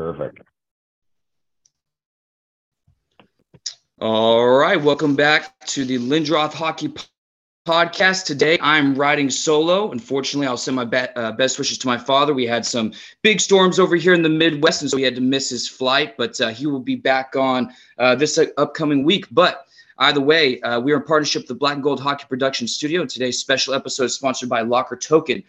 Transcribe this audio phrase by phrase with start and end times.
[0.00, 0.40] Perfect.
[4.00, 6.90] All right, welcome back to the Lindroth Hockey
[7.68, 8.24] Podcast.
[8.24, 9.92] Today I'm riding solo.
[9.92, 12.32] Unfortunately, I'll send my be- uh, best wishes to my father.
[12.32, 15.20] We had some big storms over here in the Midwest, and so he had to
[15.20, 19.26] miss his flight, but uh, he will be back on uh, this uh, upcoming week.
[19.30, 19.66] But
[19.98, 23.04] either way, uh, we are in partnership with the Black and Gold Hockey Production Studio.
[23.04, 25.42] Today's special episode is sponsored by Locker Token,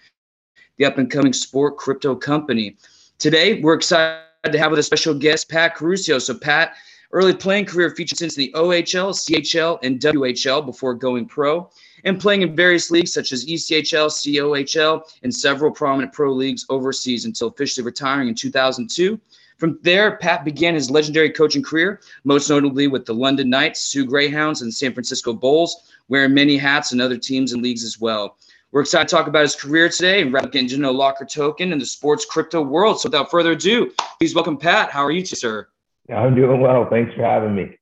[0.76, 2.76] the up and coming sport crypto company.
[3.22, 6.20] Today, we're excited to have with a special guest, Pat Curcio.
[6.20, 6.76] So, Pat,
[7.12, 11.70] early playing career featured since the OHL, CHL, and WHL before going pro,
[12.06, 17.26] and playing in various leagues such as ECHL, COHL, and several prominent pro leagues overseas
[17.26, 19.20] until officially retiring in 2002.
[19.58, 24.06] From there, Pat began his legendary coaching career, most notably with the London Knights, Soo
[24.06, 25.76] Greyhounds, and San Francisco Bulls,
[26.08, 28.38] wearing many hats and other teams and leagues as well.
[28.72, 31.82] We're excited to talk about his career today and getting to know Locker Token and
[31.82, 33.02] the sports crypto world.
[33.02, 34.90] So without further ado, please welcome Pat.
[34.90, 35.68] How are you, today, sir?
[36.16, 36.88] I'm doing well.
[36.90, 37.78] Thanks for having me.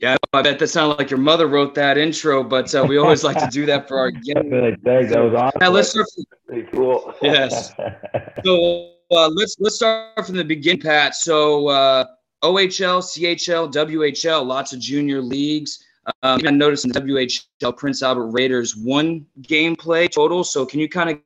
[0.00, 3.22] Yeah, I bet that sounded like your mother wrote that intro, but uh, we always
[3.22, 4.50] like to do that for our guests.
[4.50, 5.58] That was awesome.
[5.60, 6.06] Now let's start.
[6.12, 7.14] From, Pretty cool.
[7.22, 7.72] Yes.
[8.44, 11.14] so uh, let's let's start from the beginning, Pat.
[11.14, 12.04] So uh,
[12.42, 15.84] OHL, CHL, WHL, lots of junior leagues.
[16.22, 20.44] Um, I noticed in the WHL Prince Albert Raiders one gameplay total.
[20.44, 21.20] So can you kind of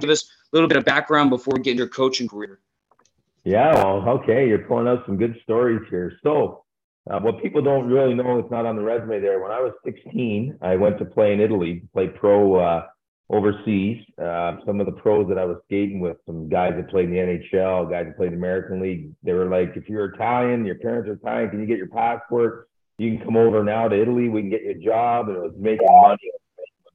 [0.00, 2.60] give us a little bit of background before we get into your coaching career?
[3.44, 6.12] Yeah, well, okay, you're pulling out some good stories here.
[6.24, 6.64] So,
[7.08, 9.40] uh, what people don't really know, it's not on the resume there.
[9.40, 12.86] When I was 16, I went to play in Italy, play pro uh,
[13.30, 14.04] overseas.
[14.20, 17.12] Uh, some of the pros that I was skating with, some guys that played in
[17.12, 20.64] the NHL, guys that played in the American League, they were like, if you're Italian,
[20.64, 22.68] your parents are Italian, can you get your passport?
[22.98, 24.28] You can come over now to Italy.
[24.28, 25.28] We can get you a job.
[25.28, 26.18] And it was making money.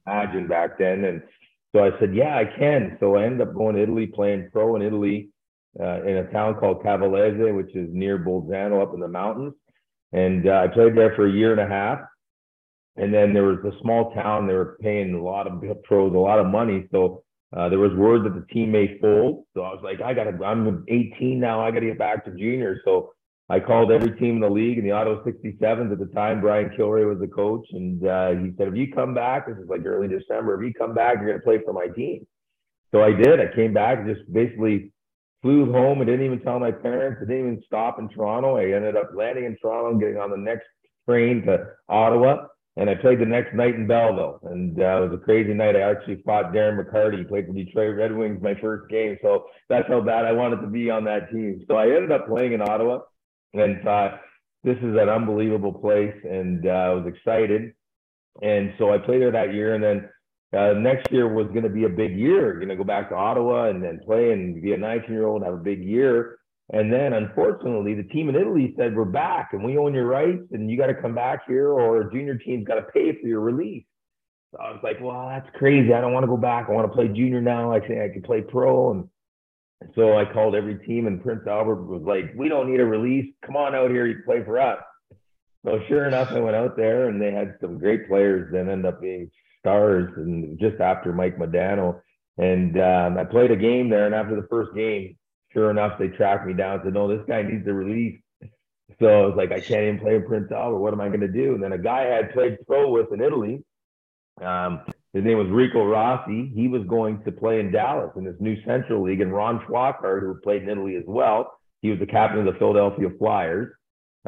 [0.06, 1.04] Imagine back then.
[1.04, 1.22] And
[1.74, 2.96] so I said, yeah, I can.
[3.00, 5.30] So I ended up going to Italy, playing pro in Italy
[5.80, 9.54] uh, in a town called Cavalese, which is near Bolzano up in the mountains.
[10.12, 12.00] And uh, I played there for a year and a half.
[12.96, 14.46] And then there was a small town.
[14.46, 16.88] They were paying a lot of pros a lot of money.
[16.90, 17.22] So
[17.56, 19.44] uh, there was word that the team may fold.
[19.54, 21.60] So I was like, I got to, I'm 18 now.
[21.60, 22.80] I got to get back to junior.
[22.84, 23.12] So
[23.52, 26.40] I called every team in the league in the Ottawa 67s at the time.
[26.40, 29.68] Brian Kilrea was the coach, and uh, he said, "If you come back, this is
[29.68, 30.54] like early December.
[30.54, 32.26] If you come back, you're going to play for my team."
[32.92, 33.40] So I did.
[33.40, 34.90] I came back, just basically
[35.42, 37.20] flew home I didn't even tell my parents.
[37.20, 38.56] I didn't even stop in Toronto.
[38.56, 40.64] I ended up landing in Toronto, and getting on the next
[41.06, 42.46] train to Ottawa,
[42.78, 44.40] and I played the next night in Belleville.
[44.44, 45.76] And uh, it was a crazy night.
[45.76, 47.28] I actually fought Darren McCarty.
[47.28, 50.68] Played for Detroit Red Wings my first game, so that's how bad I wanted to
[50.68, 51.62] be on that team.
[51.68, 53.00] So I ended up playing in Ottawa
[53.54, 54.20] and thought
[54.64, 57.72] this is an unbelievable place, and uh, I was excited.
[58.40, 60.08] And so I played there that year, and then
[60.56, 62.54] uh, next year was going to be a big year.
[62.54, 65.42] Going to go back to Ottawa and then play and be a 19 year old
[65.42, 66.38] and have a big year.
[66.72, 70.44] And then, unfortunately, the team in Italy said, We're back and we own your rights
[70.52, 73.40] and you got to come back here or junior team's got to pay for your
[73.40, 73.84] release.
[74.52, 75.92] So I was like, Well, that's crazy.
[75.92, 76.66] I don't want to go back.
[76.68, 77.72] I want to play junior now.
[77.72, 78.92] I think I can play pro.
[78.92, 79.08] And
[79.94, 83.32] so I called every team, and Prince Albert was like, "We don't need a release.
[83.44, 84.06] Come on out here.
[84.06, 84.82] You play for us."
[85.64, 88.52] So sure enough, I went out there, and they had some great players.
[88.52, 92.00] that end up being stars, and just after Mike Modano,
[92.38, 94.06] and um, I played a game there.
[94.06, 95.16] And after the first game,
[95.52, 96.74] sure enough, they tracked me down.
[96.74, 98.20] and Said, "No, this guy needs a release."
[99.00, 100.78] So I was like, "I can't even play Prince Albert.
[100.78, 103.12] What am I going to do?" And then a guy I had played pro with
[103.12, 103.62] in Italy.
[104.40, 104.80] Um,
[105.12, 106.50] his name was Rico Rossi.
[106.54, 110.20] He was going to play in Dallas in this new Central League, and Ron Flockhart,
[110.20, 111.52] who played in Italy as well,
[111.82, 113.74] he was the captain of the Philadelphia Flyers,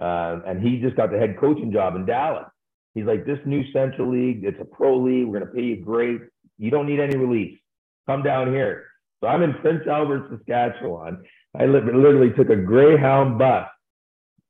[0.01, 2.47] uh, and he just got the head coaching job in Dallas.
[2.95, 5.27] He's like, this new Central League, it's a pro league.
[5.27, 6.21] We're going to pay you great.
[6.59, 7.59] You don't need any release.
[8.07, 8.85] Come down here.
[9.21, 11.23] So I'm in Prince Albert, Saskatchewan.
[11.59, 13.69] I literally took a Greyhound bus.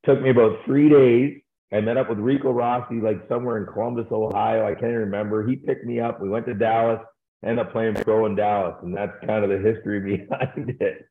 [0.05, 1.41] Took me about three days
[1.73, 4.67] I met up with Rico Rossi like somewhere in Columbus, Ohio.
[4.67, 5.47] I can't even remember.
[5.47, 6.21] He picked me up.
[6.21, 7.01] We went to Dallas,
[7.45, 11.09] ended up playing pro in Dallas, and that's kind of the history behind it.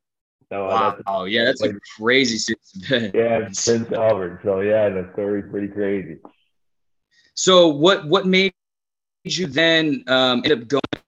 [0.49, 3.11] So, uh, wow, yeah, that's like, a crazy season.
[3.15, 4.41] yeah, Prince Albert.
[4.43, 6.19] So yeah, the story's pretty crazy.
[7.33, 8.53] So what what made
[9.23, 11.02] you then um, end up going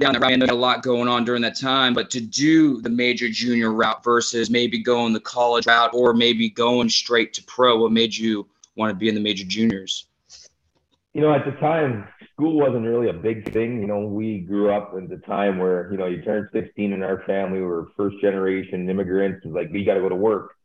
[0.00, 0.32] down that route?
[0.32, 3.72] I know a lot going on during that time, but to do the major junior
[3.72, 8.16] route versus maybe going the college route or maybe going straight to pro, what made
[8.16, 8.46] you
[8.76, 10.06] want to be in the major juniors?
[11.12, 13.80] You know, at the time, school wasn't really a big thing.
[13.80, 17.02] You know, we grew up in the time where, you know, you turned 16 in
[17.04, 19.46] our family, we were first generation immigrants.
[19.46, 20.56] Like, we got to go to work.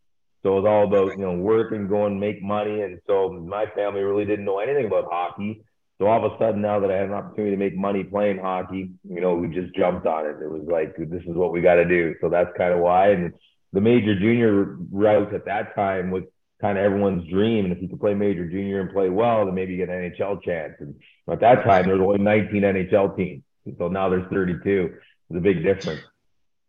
[0.42, 2.82] So it was all about, you know, work and go and make money.
[2.82, 5.64] And so my family really didn't know anything about hockey.
[6.00, 8.38] So all of a sudden, now that I had an opportunity to make money playing
[8.38, 10.38] hockey, you know, we just jumped on it.
[10.42, 12.16] It was like, this is what we got to do.
[12.22, 13.10] So that's kind of why.
[13.10, 13.34] And
[13.74, 16.24] the major junior route at that time was
[16.62, 17.66] kind of everyone's dream.
[17.66, 20.10] And if you could play major junior and play well, then maybe you get an
[20.10, 20.76] NHL chance.
[20.80, 20.96] And
[21.30, 23.44] at that time, there was only 19 NHL teams.
[23.78, 24.94] So now there's 32.
[25.30, 26.00] It's a big difference.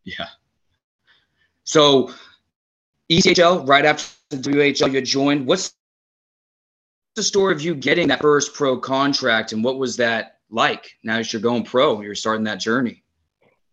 [0.03, 0.27] Yeah.
[1.62, 2.12] So
[3.09, 5.47] ECHL, right after the WHL, you joined.
[5.47, 5.73] What's
[7.16, 11.16] the story of you getting that first pro contract and what was that like now
[11.18, 12.00] that you're going pro?
[12.00, 13.02] You're starting that journey.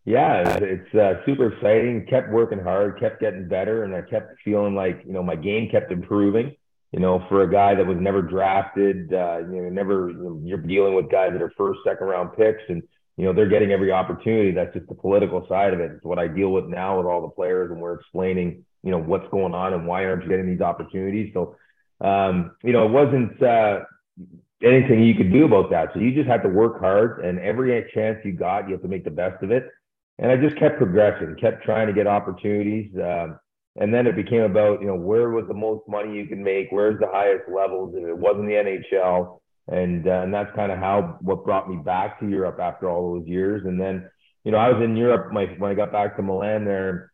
[0.05, 2.05] Yeah, it's uh, super exciting.
[2.09, 5.69] Kept working hard, kept getting better, and I kept feeling like you know my game
[5.69, 6.55] kept improving.
[6.93, 10.41] You know, for a guy that was never drafted, uh, you know, never you know,
[10.41, 12.81] you're dealing with guys that are first, second round picks, and
[13.17, 14.51] you know they're getting every opportunity.
[14.51, 15.91] That's just the political side of it.
[15.91, 18.99] It's what I deal with now with all the players, and we're explaining you know
[18.99, 21.33] what's going on and why aren't you getting these opportunities.
[21.33, 21.57] So,
[22.01, 23.79] um, you know, it wasn't uh,
[24.63, 25.89] anything you could do about that.
[25.93, 28.87] So you just had to work hard, and every chance you got, you have to
[28.87, 29.69] make the best of it
[30.19, 32.91] and I just kept progressing, kept trying to get opportunities.
[32.95, 33.39] Um,
[33.75, 36.67] and then it became about, you know, where was the most money you can make?
[36.71, 37.93] Where's the highest levels?
[37.95, 39.39] And it wasn't the NHL.
[39.67, 43.13] And, uh, and that's kind of how, what brought me back to Europe after all
[43.13, 43.63] those years.
[43.65, 44.09] And then,
[44.43, 47.11] you know, I was in Europe my, when I got back to Milan there,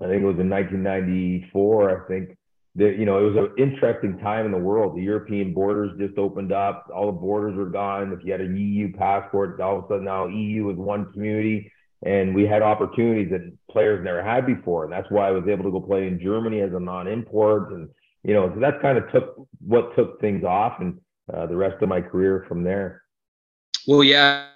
[0.00, 2.37] I think it was in 1994, I think.
[2.76, 4.96] That, you know, it was an interesting time in the world.
[4.96, 6.88] The European borders just opened up.
[6.94, 8.12] All the borders were gone.
[8.12, 11.72] If you had an EU passport, all of a sudden now EU was one community
[12.02, 14.84] and we had opportunities that players never had before.
[14.84, 17.72] And that's why I was able to go play in Germany as a non-import.
[17.72, 17.88] And,
[18.22, 19.34] you know, so that kind of took
[19.66, 21.00] what took things off and
[21.32, 23.02] uh, the rest of my career from there.
[23.86, 24.48] Well, yeah.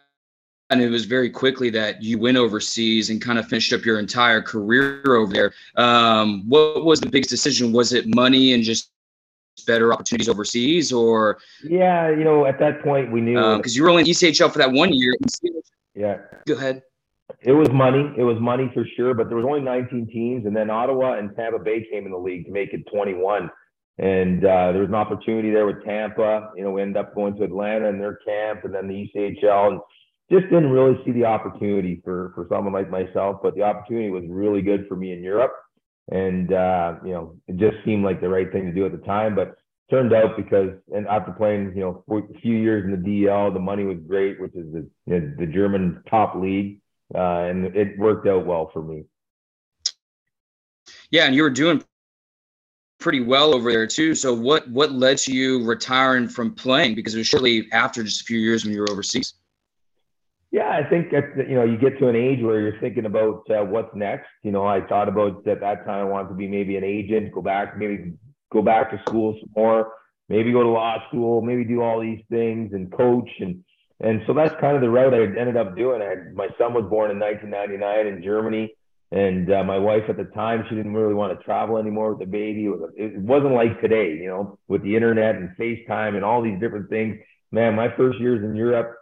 [0.73, 3.99] And it was very quickly that you went overseas and kind of finished up your
[3.99, 5.53] entire career over there.
[5.77, 7.73] Um, what was the biggest decision?
[7.73, 8.91] Was it money and just
[9.67, 11.39] better opportunities overseas or?
[11.63, 13.35] Yeah, you know, at that point we knew.
[13.59, 15.15] Because um, you were only in ECHL for that one year.
[15.95, 16.19] Yeah.
[16.47, 16.83] Go ahead.
[17.41, 18.11] It was money.
[18.17, 21.37] It was money for sure, but there was only 19 teams, and then Ottawa and
[21.37, 23.51] Tampa Bay came in the league to make it 21.
[23.99, 26.51] And uh, there was an opportunity there with Tampa.
[26.57, 29.73] You know, we ended up going to Atlanta and their camp, and then the ECHL,
[29.73, 29.81] and
[30.33, 33.41] just didn't really see the opportunity for for someone like myself.
[33.43, 35.53] But the opportunity was really good for me in Europe,
[36.11, 39.07] and uh, you know, it just seemed like the right thing to do at the
[39.07, 39.35] time.
[39.35, 39.57] But
[39.91, 43.61] turned out because and after playing you know a few years in the DL, the
[43.61, 46.83] money was great, which is the you know, the German top league
[47.15, 49.05] uh, and it worked out well for me.
[51.11, 51.83] Yeah, and you were doing
[52.99, 54.15] pretty well over there too.
[54.15, 56.95] So what what led to you retiring from playing?
[56.95, 59.35] Because it was shortly after just a few years when you were overseas.
[60.53, 63.51] Yeah, I think that you know you get to an age where you're thinking about
[63.51, 64.29] uh, what's next.
[64.43, 67.33] You know, I thought about at that time I wanted to be maybe an agent,
[67.33, 68.13] go back, maybe
[68.53, 69.93] go back to school some more,
[70.29, 73.65] maybe go to law school, maybe do all these things and coach and
[74.01, 76.03] and so that's kind of the route I ended up doing.
[76.03, 78.75] I had, my son was born in 1999 in Germany,
[79.13, 82.19] and uh, my wife at the time she didn't really want to travel anymore with
[82.19, 82.65] the baby.
[82.65, 86.43] It, was, it wasn't like today, you know, with the internet and FaceTime and all
[86.43, 87.17] these different things.
[87.53, 88.97] Man, my first years in Europe,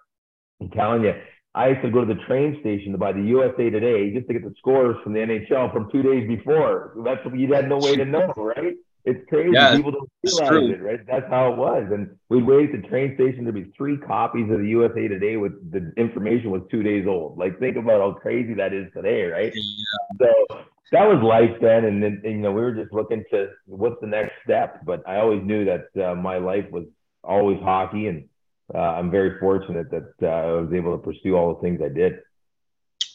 [0.60, 1.14] I'm telling you,
[1.54, 4.32] I used to go to the train station to buy the USA Today just to
[4.32, 6.94] get the scores from the NHL from two days before.
[7.04, 8.74] That's you had no way to know, right?
[9.04, 9.52] It's crazy.
[9.52, 11.06] Yeah, People don't realize it, right?
[11.06, 11.88] That's how it was.
[11.90, 13.44] And we'd wait at the train station.
[13.44, 17.38] There'd be three copies of the USA Today with the information was two days old.
[17.38, 19.52] Like, think about how crazy that is today, right?
[19.54, 20.18] Yeah.
[20.18, 20.58] So
[20.92, 21.86] that was life then.
[21.86, 24.84] And then, you know, we were just looking to what's the next step.
[24.84, 26.84] But I always knew that uh, my life was
[27.24, 28.06] always hockey.
[28.06, 28.28] And
[28.74, 31.88] uh, I'm very fortunate that uh, I was able to pursue all the things I
[31.88, 32.14] did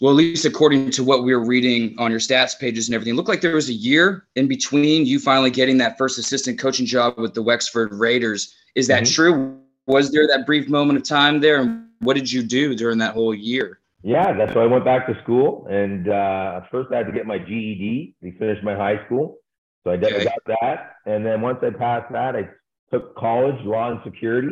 [0.01, 3.13] well, at least according to what we were reading on your stats pages and everything,
[3.13, 6.59] it looked like there was a year in between you finally getting that first assistant
[6.59, 8.55] coaching job with the Wexford Raiders.
[8.75, 9.13] Is that mm-hmm.
[9.13, 9.59] true?
[9.87, 11.61] Was there that brief moment of time there?
[11.61, 13.79] And what did you do during that whole year?
[14.01, 15.65] Yeah, that's why I went back to school.
[15.69, 19.37] And uh, first, I had to get my GED to finish my high school.
[19.83, 20.25] So I okay.
[20.25, 20.91] got that.
[21.05, 22.49] And then once I passed that, I
[22.91, 24.49] took college, law and security.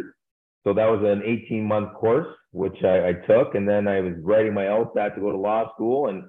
[0.63, 3.55] So that was an 18 month course which I, I, took.
[3.55, 6.07] And then I was writing my LSAT to go to law school.
[6.07, 6.23] And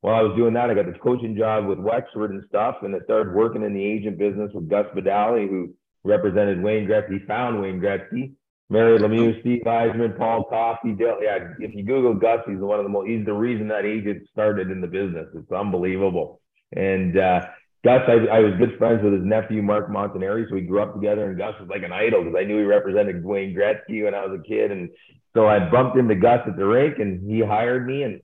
[0.00, 2.76] while I was doing that, I got this coaching job with Wexford and stuff.
[2.82, 7.24] And I started working in the agent business with Gus Badali, who represented Wayne Gretzky,
[7.26, 8.32] found Wayne Gretzky,
[8.70, 10.92] Mario Lemieux, Steve Yzerman, Paul Coffey.
[10.92, 13.84] Dale, yeah, if you Google Gus, he's one of the most, he's the reason that
[13.84, 15.26] agent started in the business.
[15.34, 16.40] It's unbelievable.
[16.72, 17.46] And, uh,
[17.86, 20.94] Gus, I, I, was good friends with his nephew Mark Montanari, so we grew up
[20.94, 21.30] together.
[21.30, 24.26] And Gus was like an idol because I knew he represented Wayne Gretzky when I
[24.26, 24.90] was a kid, and
[25.36, 28.22] so I bumped into Gus at the rink and he hired me and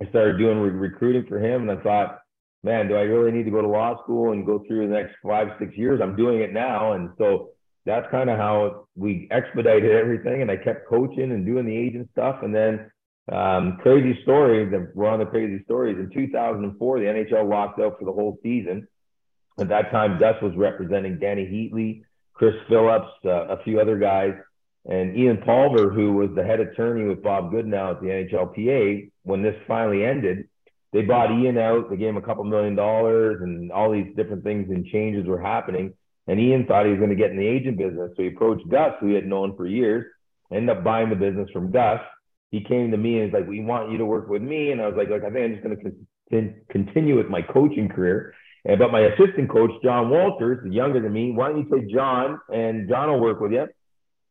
[0.00, 1.68] I started doing re- recruiting for him.
[1.68, 2.20] And I thought,
[2.62, 5.14] man, do I really need to go to law school and go through the next
[5.22, 6.00] five, six years?
[6.02, 6.92] I'm doing it now.
[6.92, 7.48] And so
[7.86, 10.42] that's kind of how we expedited everything.
[10.42, 12.42] And I kept coaching and doing the agent stuff.
[12.42, 12.90] And then
[13.30, 14.68] um, crazy story.
[14.68, 15.96] That we're on the crazy stories.
[15.98, 18.86] In 2004, the NHL locked out for the whole season.
[19.58, 22.02] At that time, Gus was representing Dany Heatley,
[22.34, 24.34] Chris Phillips, uh, a few other guys,
[24.84, 29.10] and Ian Pulver, who was the head attorney with Bob Goodnow at the NHLPA.
[29.22, 30.48] When this finally ended,
[30.92, 31.88] they bought Ian out.
[31.88, 35.40] They gave him a couple million dollars, and all these different things and changes were
[35.40, 35.94] happening.
[36.26, 38.68] And Ian thought he was going to get in the agent business, so he approached
[38.68, 40.04] Gus, who he had known for years.
[40.52, 42.00] Ended up buying the business from Gus
[42.54, 44.80] he came to me and he's like, "We want you to work with me." And
[44.80, 45.82] I was like, "Like I think I'm just going to
[46.30, 48.32] con- continue with my coaching career."
[48.64, 51.32] And but my assistant coach, John Walters, younger than me.
[51.32, 53.66] Why don't you take John and John will work with you?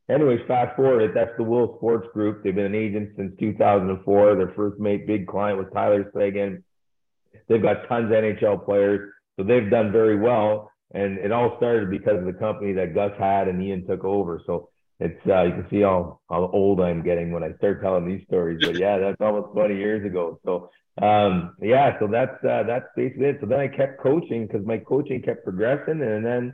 [0.10, 2.44] Anyways, fast forward, that's the Will Sports Group.
[2.44, 4.36] They've been an agent since 2004.
[4.36, 6.64] Their first mate, big client was Tyler Seguin.
[7.50, 10.72] They've got tons of NHL players, so they've done very well.
[10.94, 14.42] And it all started because of the company that Gus had and Ian took over.
[14.46, 18.08] So it's uh, you can see how how old I'm getting when I start telling
[18.08, 18.60] these stories.
[18.62, 20.40] But yeah, that's almost 20 years ago.
[20.46, 20.70] So
[21.02, 23.38] um, yeah, so that's uh, that's basically it.
[23.42, 26.54] So then I kept coaching because my coaching kept progressing, and then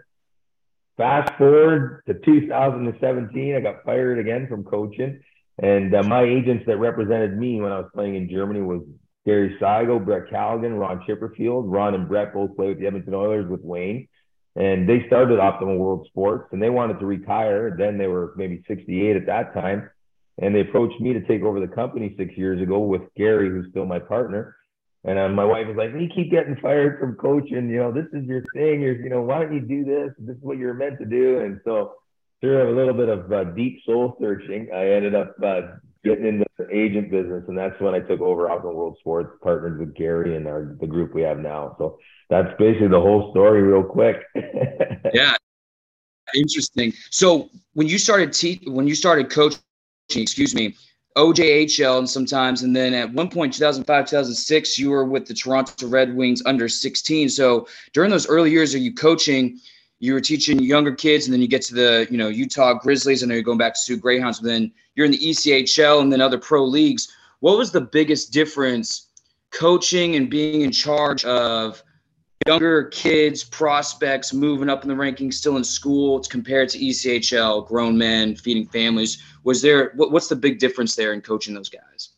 [0.97, 5.21] fast forward to 2017, I got fired again from coaching,
[5.61, 8.81] and uh, my agents that represented me when I was playing in Germany was
[9.25, 11.65] Gary Saigo, Brett Callaghan, Ron Chipperfield.
[11.67, 14.07] Ron and Brett both played with the Edmonton Oilers with Wayne
[14.59, 17.73] and they started Optimal World Sports and they wanted to retire.
[17.77, 19.89] Then they were maybe 68 at that time.
[20.41, 23.69] And they approached me to take over the company six years ago with Gary, who's
[23.71, 24.57] still my partner.
[25.05, 27.69] And uh, my wife was like, "You keep getting fired from coaching.
[27.69, 28.81] You know, this is your thing.
[28.81, 30.11] You're, you know, why don't you do this?
[30.19, 31.93] This is what you're meant to do." And so,
[32.41, 35.61] through a little bit of uh, deep soul searching, I ended up uh,
[36.03, 39.79] getting into the agent business, and that's when I took over Optimal World Sports, partnered
[39.79, 41.75] with Gary and our the group we have now.
[41.77, 41.97] So
[42.29, 44.17] that's basically the whole story, real quick.
[45.13, 45.33] yeah,
[46.35, 46.93] interesting.
[47.09, 49.59] So when you started te- when you started coaching,
[50.09, 50.75] excuse me,
[51.17, 55.87] OJHL and sometimes, and then at one point, 2005, 2006, you were with the Toronto
[55.87, 57.29] Red Wings under 16.
[57.29, 59.59] So during those early years, are you coaching?
[59.99, 63.21] You were teaching younger kids, and then you get to the you know Utah Grizzlies,
[63.21, 64.39] and then you're going back to Soo Greyhounds.
[64.39, 67.13] But then you're in the ECHL and then other pro leagues.
[67.41, 69.07] What was the biggest difference
[69.51, 71.83] coaching and being in charge of
[72.47, 77.97] younger kids, prospects moving up in the rankings, still in school, compared to ECHL, grown
[77.97, 79.21] men feeding families.
[79.43, 82.09] Was there what, what's the big difference there in coaching those guys?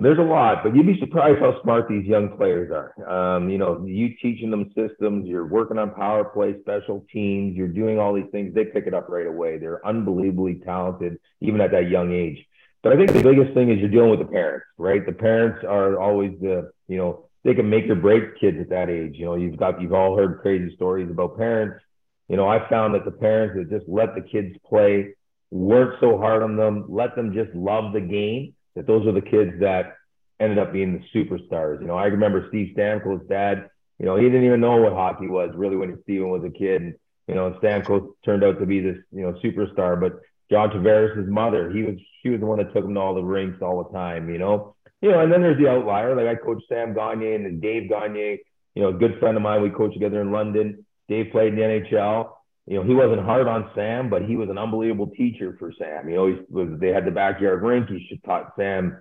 [0.00, 3.36] There's a lot, but you'd be surprised how smart these young players are.
[3.36, 7.66] Um, you know, you teaching them systems, you're working on power play, special teams, you're
[7.66, 8.54] doing all these things.
[8.54, 9.58] They pick it up right away.
[9.58, 12.38] They're unbelievably talented, even at that young age.
[12.84, 15.04] But I think the biggest thing is you're dealing with the parents, right?
[15.04, 18.88] The parents are always the, you know, they can make or break kids at that
[18.88, 19.14] age.
[19.16, 21.84] You know, you've got you've all heard crazy stories about parents.
[22.28, 25.14] You know, I found that the parents that just let the kids play,
[25.50, 29.20] weren't so hard on them, let them just love the game, that those are the
[29.20, 29.96] kids that
[30.40, 31.80] ended up being the superstars.
[31.80, 33.68] You know, I remember Steve Stamkos' dad,
[33.98, 36.82] you know, he didn't even know what hockey was really when Steven was a kid.
[36.82, 36.94] And,
[37.26, 40.00] you know, Stamkos turned out to be this, you know, superstar.
[40.00, 40.20] But
[40.50, 43.22] John Tavares' mother, he was she was the one that took him to all the
[43.22, 46.14] rinks all the time, you know you know, and then there's the outlier.
[46.14, 48.36] Like I coached Sam Gagner and then Dave Gagner,
[48.74, 49.62] you know, a good friend of mine.
[49.62, 50.84] We coached together in London.
[51.08, 52.30] Dave played in the NHL.
[52.68, 56.06] You know, he wasn't hard on Sam, but he was an unbelievable teacher for Sam.
[56.06, 57.88] He was they had the backyard rink.
[57.88, 59.00] He taught Sam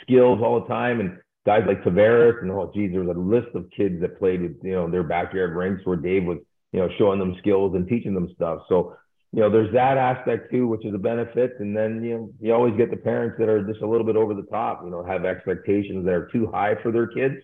[0.00, 1.00] skills all the time.
[1.00, 4.40] And guys like Tavares and oh geez, there was a list of kids that played
[4.40, 6.38] with, you know, their backyard rinks where Dave was,
[6.72, 8.60] you know, showing them skills and teaching them stuff.
[8.70, 8.96] So
[9.34, 11.56] you know, there's that aspect too, which is a benefit.
[11.58, 14.14] And then, you know, you always get the parents that are just a little bit
[14.14, 17.34] over the top, you know, have expectations that are too high for their kids.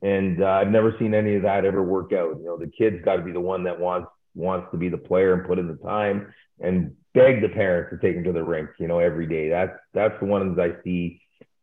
[0.00, 2.38] And uh, I've never seen any of that ever work out.
[2.38, 4.98] You know, the kid's got to be the one that wants wants to be the
[4.98, 8.42] player and put in the time and beg the parents to take him to the
[8.42, 9.48] rink, you know, every day.
[9.48, 11.20] That's that's the ones I see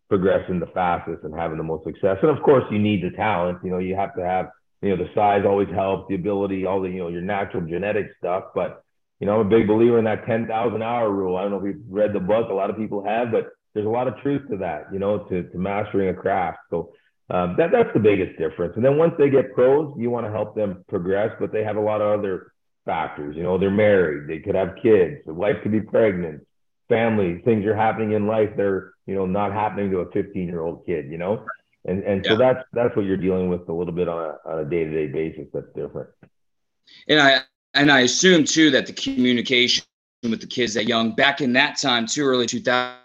[0.09, 2.17] progressing the fastest and having the most success.
[2.21, 3.59] And of course, you need the talent.
[3.63, 4.49] You know, you have to have,
[4.81, 8.07] you know, the size always helps, the ability, all the, you know, your natural genetic
[8.19, 8.83] stuff, but
[9.21, 11.37] you know, I'm a big believer in that 10,000 hour rule.
[11.37, 13.85] I don't know if you've read the book, a lot of people have, but there's
[13.85, 16.57] a lot of truth to that, you know, to, to mastering a craft.
[16.71, 16.91] So
[17.29, 18.73] um, that, that's the biggest difference.
[18.75, 21.77] And then once they get pros, you want to help them progress, but they have
[21.77, 22.51] a lot of other
[22.85, 23.35] factors.
[23.35, 26.45] You know, they're married, they could have kids, the wife could be pregnant,
[26.89, 28.49] family, things are happening in life.
[28.55, 31.45] They're, you know, not happening to a 15 year old kid, you know?
[31.85, 34.59] And, and so that's, that's what you're dealing with a little bit on a, on
[34.59, 35.47] a day-to-day basis.
[35.51, 36.09] That's different.
[37.07, 37.41] And I,
[37.73, 39.83] and I assume too that the communication
[40.21, 43.00] with the kids that young back in that time too early 2000s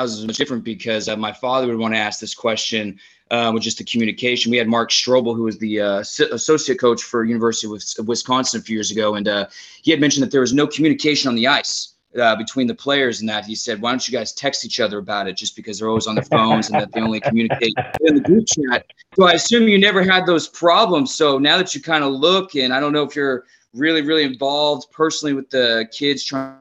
[0.00, 2.98] was much different because uh, my father would want to ask this question
[3.30, 4.50] uh, with just the communication.
[4.50, 7.66] We had Mark Strobel, who was the uh, associate coach for University
[7.98, 9.48] of Wisconsin a few years ago, and uh,
[9.82, 11.94] he had mentioned that there was no communication on the ice.
[12.20, 14.98] uh, between the players and that he said, why don't you guys text each other
[14.98, 17.72] about it just because they're always on their phones and that they only communicate
[18.02, 18.84] in the group chat.
[19.16, 21.14] So I assume you never had those problems.
[21.14, 24.24] So now that you kind of look and I don't know if you're really, really
[24.24, 26.56] involved personally with the kids trying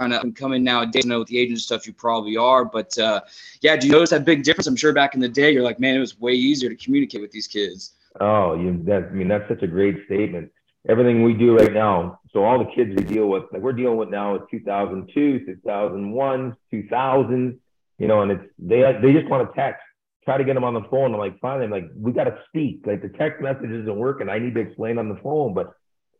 [0.00, 1.04] to come in nowadays.
[1.04, 3.20] I know with the agent stuff, you probably are, but uh,
[3.60, 4.66] yeah, do you notice that big difference?
[4.66, 7.20] I'm sure back in the day, you're like, man, it was way easier to communicate
[7.20, 7.92] with these kids.
[8.20, 10.50] Oh, you that I mean that's such a great statement.
[10.88, 13.96] Everything we do right now, so all the kids we deal with, like we're dealing
[13.96, 17.58] with now is 2002, 2001, 2000s,
[17.98, 19.82] you know, and it's they they just want to text.
[20.24, 21.12] Try to get them on the phone.
[21.12, 22.86] I'm like, finally, I'm like, we got to speak.
[22.86, 24.30] Like the text message isn't working.
[24.30, 25.74] I need to explain on the phone, but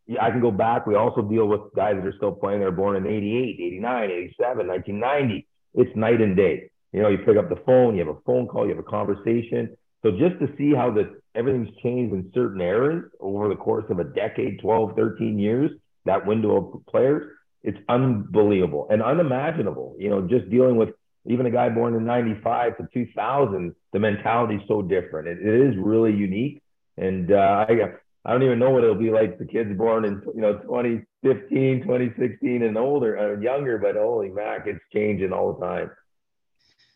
[0.07, 0.85] yeah, I can go back.
[0.85, 2.59] We also deal with guys that are still playing.
[2.59, 5.47] They're born in 88, 89, 87, 1990.
[5.73, 6.69] It's night and day.
[6.93, 8.83] You know, you pick up the phone, you have a phone call, you have a
[8.83, 9.75] conversation.
[10.03, 13.99] So just to see how the everything's changed in certain eras over the course of
[13.99, 15.71] a decade, 12, 13 years,
[16.05, 17.27] that window of players,
[17.63, 19.95] it's unbelievable and unimaginable.
[19.97, 20.89] You know, just dealing with
[21.25, 25.27] even a guy born in 95 to 2000, the mentality is so different.
[25.27, 26.61] it, it is really unique.
[26.97, 27.93] And uh, I,
[28.25, 31.83] I don't even know what it'll be like the kids born in, you know, 2015,
[31.83, 35.91] 2016 and older, uh, younger, but holy mac, it's changing all the time.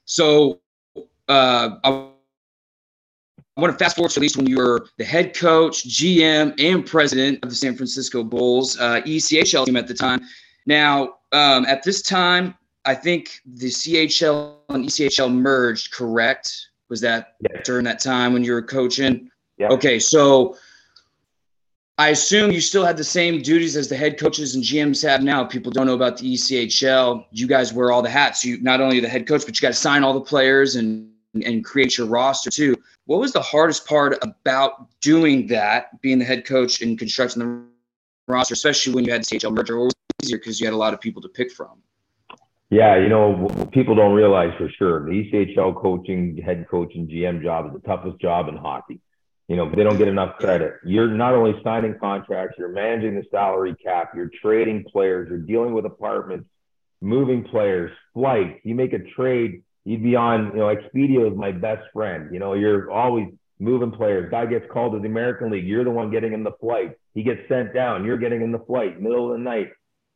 [0.05, 0.59] So
[1.27, 2.09] uh, I
[3.59, 6.57] I want to fast forward to at least when you were the head coach, GM,
[6.57, 10.21] and president of the San Francisco Bulls, uh, ECHL team at the time.
[10.65, 12.55] Now, um, at this time,
[12.85, 16.69] I think the CHL and ECHL merged, correct?
[16.87, 17.63] Was that yes.
[17.65, 19.29] during that time when you were coaching?
[19.57, 19.67] Yeah.
[19.67, 20.55] Okay, so
[21.99, 25.21] I assume you still had the same duties as the head coaches and GMs have
[25.21, 25.43] now.
[25.43, 27.25] People don't know about the ECHL.
[27.31, 28.45] You guys wear all the hats.
[28.45, 31.11] You not only the head coach, but you got to sign all the players and
[31.45, 32.73] and create your roster too.
[33.05, 37.63] What was the hardest part about doing that, being the head coach and constructing the
[38.31, 39.77] roster, especially when you had the CHL merger?
[39.77, 41.81] Or was it easier because you had a lot of people to pick from?
[42.69, 47.43] Yeah, you know, people don't realize for sure the ECHL coaching, head coach, and GM
[47.43, 49.01] job is the toughest job in hockey.
[49.49, 50.75] You know, they don't get enough credit.
[50.85, 55.73] You're not only signing contracts, you're managing the salary cap, you're trading players, you're dealing
[55.73, 56.47] with apartments,
[57.01, 58.61] moving players, flights.
[58.63, 62.29] You make a trade you'd be on, you know, Expedia is my best friend.
[62.31, 63.27] You know, you're always
[63.59, 64.29] moving players.
[64.29, 65.65] Guy gets called to the American League.
[65.65, 66.95] You're the one getting in the flight.
[67.15, 68.05] He gets sent down.
[68.05, 69.69] You're getting in the flight, middle of the night.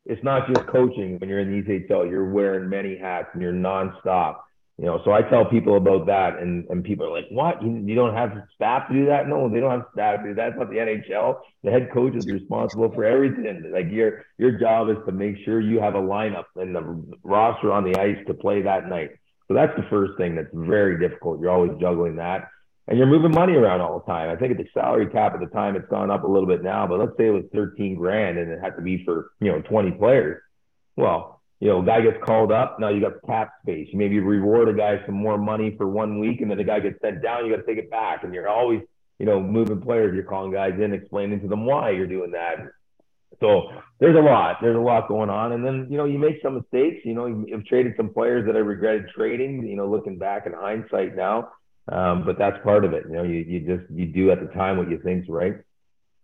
[0.05, 2.09] It's not just coaching when you're in the ECHL.
[2.09, 4.41] You're wearing many hats and you're nonstop.
[4.79, 7.61] You know, so I tell people about that, and, and people are like, "What?
[7.61, 10.33] You, you don't have staff to do that?" No, they don't have staff to do
[10.33, 10.49] that.
[10.49, 11.41] That's not the NHL.
[11.63, 13.71] The head coach is responsible for everything.
[13.71, 17.71] Like your your job is to make sure you have a lineup and the roster
[17.71, 19.11] on the ice to play that night.
[19.47, 21.39] So that's the first thing that's very difficult.
[21.39, 22.47] You're always juggling that.
[22.87, 24.29] And you're moving money around all the time.
[24.29, 26.63] I think at the salary cap at the time, it's gone up a little bit
[26.63, 29.51] now, but let's say it was 13 grand and it had to be for, you
[29.51, 30.41] know, 20 players.
[30.97, 32.77] Well, you know, guy gets called up.
[32.77, 33.87] Now you got cap space.
[33.89, 36.81] You maybe reward a guy some more money for one week and then the guy
[36.81, 37.45] gets sent down.
[37.45, 38.25] You got to take it back.
[38.25, 38.81] And you're always,
[39.17, 40.13] you know, moving players.
[40.13, 42.55] You're calling guys in, explaining to them why you're doing that.
[43.39, 43.69] So
[44.01, 44.57] there's a lot.
[44.61, 45.53] There's a lot going on.
[45.53, 47.05] And then, you know, you make some mistakes.
[47.05, 50.51] You know, you've traded some players that I regretted trading, you know, looking back in
[50.51, 51.53] hindsight now.
[51.89, 53.05] Um, but that's part of it.
[53.07, 55.55] You know, you, you just, you do at the time what you think's right.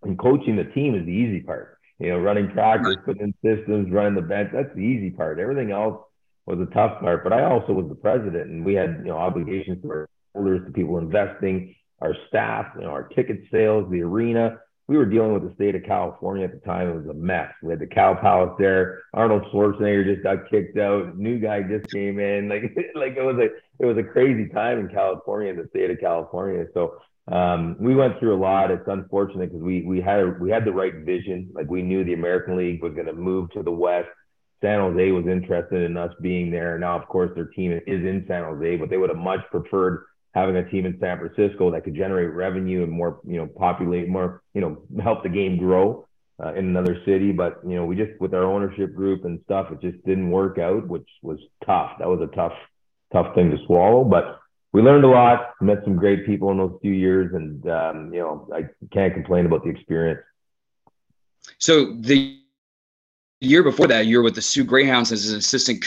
[0.03, 1.78] And coaching the team is the easy part.
[1.99, 5.39] You know, running practice, putting in systems, running the bench, that's the easy part.
[5.39, 6.01] Everything else
[6.45, 7.23] was a tough part.
[7.23, 10.65] But I also was the president and we had, you know, obligations to our holders,
[10.65, 14.57] to people investing, our staff, you know, our ticket sales, the arena
[14.89, 16.89] we were dealing with the state of California at the time.
[16.89, 17.53] It was a mess.
[17.61, 19.03] We had the Cow Palace there.
[19.13, 21.15] Arnold Schwarzenegger just got kicked out.
[21.15, 22.49] New guy just came in.
[22.49, 22.63] Like
[22.95, 25.99] like it was a it was a crazy time in California, in the state of
[25.99, 26.65] California.
[26.73, 26.97] So
[27.31, 28.71] um, we went through a lot.
[28.71, 31.49] It's unfortunate because we we had we had the right vision.
[31.53, 34.09] Like we knew the American League was going to move to the West.
[34.61, 36.77] San Jose was interested in us being there.
[36.77, 40.05] Now, of course, their team is in San Jose, but they would have much preferred
[40.33, 44.07] having a team in San Francisco that could generate revenue and more, you know, populate
[44.07, 46.05] more, you know, help the game grow
[46.43, 47.31] uh, in another city.
[47.31, 50.57] But you know, we just with our ownership group and stuff, it just didn't work
[50.57, 51.91] out, which was tough.
[51.99, 52.53] That was a tough,
[53.13, 54.03] tough thing to swallow.
[54.03, 54.39] But
[54.71, 58.19] we learned a lot, met some great people in those few years, and um, you
[58.19, 60.21] know, I can't complain about the experience.
[61.57, 62.39] So the
[63.39, 65.83] year before that, you were with the Soo Greyhounds as an assistant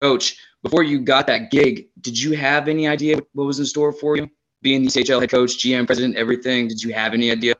[0.00, 3.92] coach before you got that gig, did you have any idea what was in store
[3.92, 4.28] for you?
[4.62, 7.54] Being the CHL head coach, GM president, everything, did you have any idea?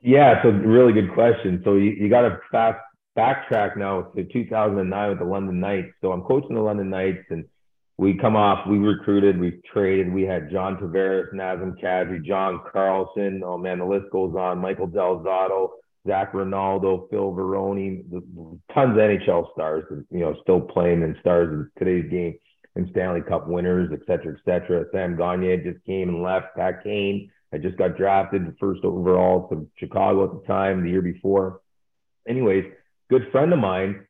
[0.00, 1.60] Yeah, so really good question.
[1.64, 2.78] So you, you got to fast
[3.18, 5.88] backtrack now to 2009 with the London Knights.
[6.00, 7.44] So I'm coaching the London Knights, and
[7.98, 8.66] we come off.
[8.66, 10.12] We recruited, we traded.
[10.12, 13.42] We had John Tavares, Nazem Kadri, John Carlson.
[13.44, 14.58] Oh man, the list goes on.
[14.58, 15.70] Michael Del Zotto,
[16.06, 18.04] Zach Rinaldo, Phil Varone,
[18.72, 22.38] tons of NHL stars, you know, still playing and stars in today's game
[22.76, 24.84] and Stanley Cup winners, et cetera, et cetera.
[24.92, 26.56] Sam Gagner just came and left.
[26.56, 31.02] Pat Kane, I just got drafted first overall to Chicago at the time, the year
[31.02, 31.60] before.
[32.28, 32.64] Anyways,
[33.10, 34.06] good friend of mine,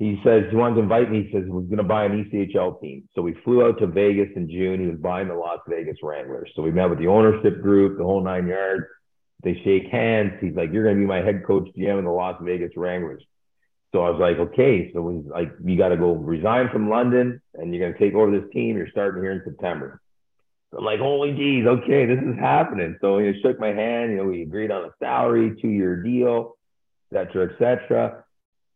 [0.00, 1.24] he says he wanted to invite me.
[1.24, 3.06] He says we're going to buy an ECHL team.
[3.14, 4.80] So we flew out to Vegas in June.
[4.80, 6.50] He was buying the Las Vegas Wranglers.
[6.56, 8.86] So we met with the ownership group, the whole nine yards.
[9.44, 10.32] They shake hands.
[10.40, 13.22] He's like, "You're going to be my head coach GM in the Las Vegas Wranglers."
[13.92, 17.42] So I was like, okay, so we like you got to go resign from London
[17.54, 18.78] and you're going to take over this team.
[18.78, 20.00] You're starting here in September.
[20.70, 22.96] So I'm like, holy geez, okay, this is happening.
[23.02, 24.12] So he shook my hand.
[24.12, 26.56] You know, we agreed on a salary, two year deal,
[27.12, 28.24] et cetera, et cetera.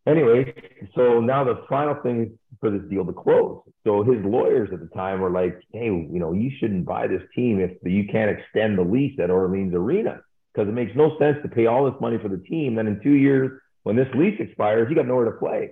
[0.06, 0.54] Anyway,
[0.94, 3.62] so now the final thing for this deal to close.
[3.84, 7.22] So his lawyers at the time were like, hey, you know, you shouldn't buy this
[7.34, 10.20] team if you can't extend the lease at Orleans Arena
[10.52, 12.74] because it makes no sense to pay all this money for the team.
[12.74, 15.70] Then in two years, when this lease expires, you got nowhere to play.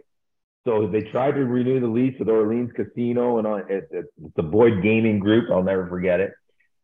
[0.64, 4.42] So they tried to renew the lease with Orleans Casino and on it, it, the
[4.42, 5.50] Boyd Gaming Group.
[5.50, 6.32] I'll never forget it.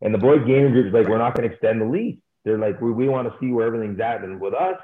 [0.01, 2.19] And the Boyd Gaming Group is like, we're not going to extend the lease.
[2.45, 4.23] They're like, we, we want to see where everything's at.
[4.23, 4.79] And with us,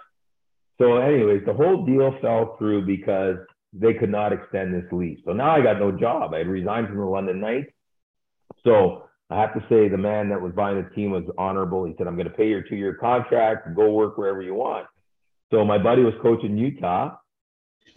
[0.79, 3.37] so anyways, the whole deal fell through because
[3.73, 5.21] they could not extend this lease.
[5.25, 6.35] So now I got no job.
[6.35, 7.71] I had resigned from the London Knights.
[8.63, 11.85] So I have to say the man that was buying the team was honorable.
[11.85, 14.87] He said, I'm going to pay your two-year contract, go work wherever you want.
[15.51, 17.17] So my buddy was coaching Utah,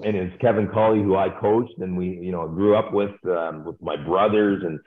[0.04, 3.64] and it's Kevin Colley who I coached, and we you know grew up with um,
[3.66, 4.80] with my brothers, and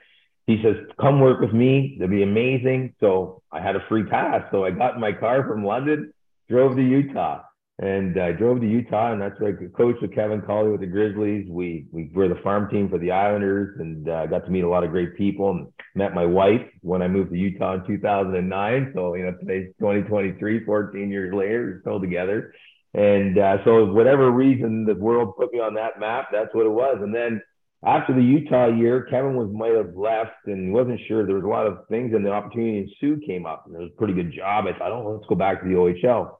[0.47, 1.97] he says, "Come work with me.
[1.97, 5.45] It'll be amazing." So I had a free pass, so I got in my car
[5.47, 6.13] from London,
[6.49, 7.41] drove to Utah,
[7.81, 10.87] and I drove to Utah, and that's where I coached with Kevin Colley with the
[10.87, 11.47] Grizzlies.
[11.49, 14.69] We we were the farm team for the Islanders, and uh, got to meet a
[14.69, 15.49] lot of great people.
[15.49, 18.91] And met my wife when I moved to Utah in 2009.
[18.93, 22.53] So you know today's 2023, 14 years later, we're still together.
[22.93, 26.71] And uh, so whatever reason the world put me on that map, that's what it
[26.71, 26.99] was.
[27.01, 27.41] And then
[27.83, 31.25] after the Utah year, Kevin was might have left and wasn't sure.
[31.25, 33.79] There was a lot of things, and the opportunity in Soo came up, and it
[33.79, 34.65] was a pretty good job.
[34.67, 36.35] I thought, oh, let's go back to the OHL.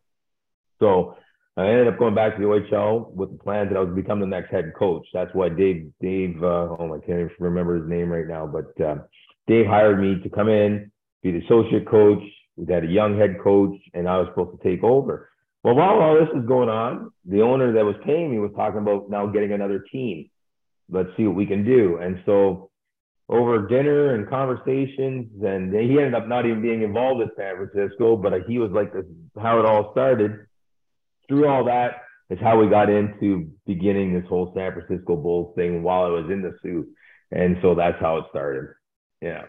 [0.80, 1.16] So
[1.58, 4.22] I ended up going back to the OHL with the plans that I was become
[4.22, 5.06] the next head coach.
[5.14, 8.84] That's why Dave, Dave, uh, oh, I can't even remember his name right now, but
[8.84, 8.96] uh,
[9.48, 12.24] Dave hired me to come in, be the associate coach.
[12.56, 15.30] We had a young head coach, and I was supposed to take over.
[15.64, 18.80] Well, while all this is going on, the owner that was paying me was talking
[18.80, 20.30] about now getting another team.
[20.90, 21.98] Let's see what we can do.
[21.98, 22.72] And so
[23.28, 28.16] over dinner and conversations, and he ended up not even being involved with San Francisco,
[28.16, 29.06] but he was like this,
[29.38, 30.48] how it all started
[31.28, 35.84] through all that is how we got into beginning this whole San Francisco Bulls thing
[35.84, 36.88] while I was in the Soo.
[37.32, 38.74] And so that's how it started.
[39.22, 39.46] Yeah.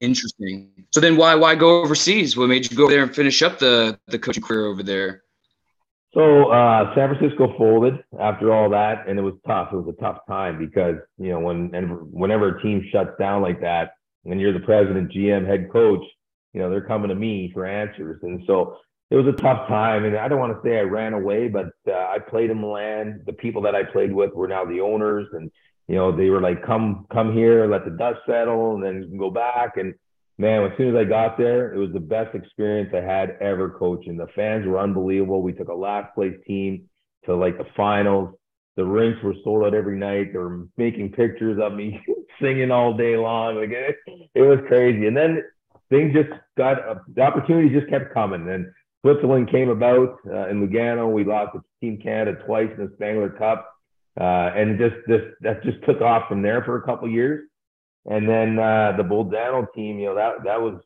[0.00, 0.70] Interesting.
[0.92, 2.36] So then why why go overseas?
[2.36, 5.22] What made you go there and finish up the the coaching career over there?
[6.14, 9.68] So uh, San Francisco folded after all that, and it was tough.
[9.72, 13.42] It was a tough time because you know when and whenever a team shuts down
[13.42, 13.92] like that,
[14.24, 16.02] and you're the president, GM, head coach,
[16.52, 18.78] you know they're coming to me for answers, and so
[19.10, 21.70] it was a tough time, and I don't want to say I ran away, but
[21.88, 23.22] uh, I played in Milan.
[23.26, 25.50] The people that I played with were now the owners, and
[25.88, 29.28] you know they were like, "Come, come here, let the dust settle, and then go
[29.30, 29.94] back." And
[30.38, 33.70] man, as soon as I got there, it was the best experience I had ever
[33.70, 34.16] coaching.
[34.16, 35.42] The fans were unbelievable.
[35.42, 36.88] We took a last place team
[37.26, 38.36] to like the finals.
[38.76, 40.32] The rinks were sold out every night.
[40.32, 42.00] They were making pictures of me
[42.40, 43.56] singing all day long.
[43.56, 43.96] Like it,
[44.36, 45.08] it was crazy.
[45.08, 45.42] And then
[45.90, 48.48] things just got uh, the opportunity just kept coming.
[48.48, 48.66] And
[49.02, 51.12] Switzerland came about uh, in Lugano.
[51.12, 53.72] We lost to Team Canada twice in the Spengler Cup,
[54.20, 57.48] uh, and just this that just took off from there for a couple years.
[58.06, 60.80] And then uh, the Bolzano team, you know, that that was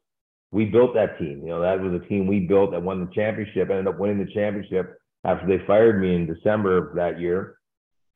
[0.52, 1.40] we built that team.
[1.42, 3.70] You know, that was a team we built that won the championship.
[3.70, 7.56] Ended up winning the championship after they fired me in December of that year.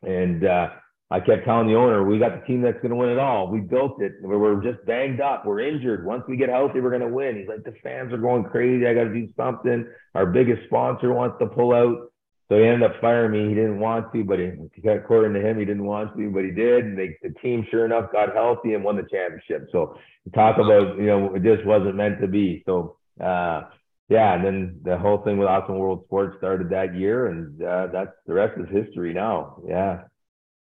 [0.03, 0.69] And uh,
[1.11, 3.49] I kept telling the owner, we got the team that's going to win it all.
[3.49, 4.13] We built it.
[4.21, 5.47] We're just banged up.
[5.47, 6.05] We're injured.
[6.05, 7.39] Once we get healthy, we're going to win.
[7.39, 8.87] He's like, the fans are going crazy.
[8.87, 9.87] I got to do something.
[10.15, 12.13] Our biggest sponsor wants to pull out.
[12.51, 13.49] So he ended up firing me.
[13.49, 14.53] He didn't want to, but he,
[14.89, 16.85] according to him, he didn't want to, but he did.
[16.85, 19.69] And they, the team, sure enough, got healthy and won the championship.
[19.73, 19.97] So
[20.35, 22.63] talk about, you know, it just wasn't meant to be.
[22.67, 23.65] So, uh,
[24.09, 27.89] yeah, and then the whole thing with Awesome World Sports started that year, and uh,
[27.93, 29.61] that's the rest is history now.
[29.67, 30.05] Yeah.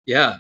[0.06, 0.38] Yeah.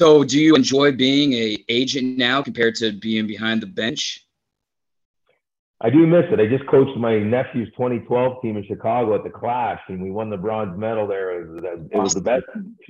[0.00, 4.26] So, do you enjoy being a agent now compared to being behind the bench?
[5.82, 6.38] I do miss it.
[6.38, 10.28] I just coached my nephew's 2012 team in Chicago at the Clash, and we won
[10.28, 11.40] the bronze medal there.
[11.40, 12.44] It was, it was the best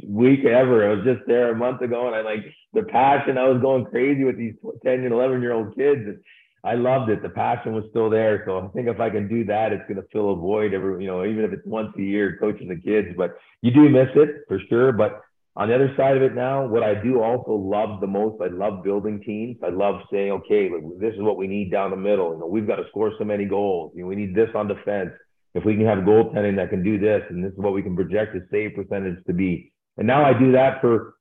[0.04, 0.90] week ever.
[0.90, 3.38] I was just there a month ago, and I like the passion.
[3.38, 6.00] I was going crazy with these 10 and 11 year old kids.
[6.00, 6.18] And
[6.62, 7.22] I loved it.
[7.22, 8.42] The passion was still there.
[8.46, 11.02] So I think if I can do that, it's going to fill a void every,
[11.04, 13.08] you know, even if it's once a year coaching the kids.
[13.16, 14.92] But you do miss it for sure.
[14.92, 15.22] But
[15.56, 18.48] on the other side of it now, what I do also love the most, I
[18.48, 19.56] love building teams.
[19.64, 22.32] I love saying, okay, this is what we need down the middle.
[22.34, 23.92] You know, we've got to score so many goals.
[23.94, 25.10] You know, we need this on defense.
[25.54, 27.96] If we can have goaltending that can do this, and this is what we can
[27.96, 29.72] project the save percentage to be.
[29.96, 31.14] And now I do that for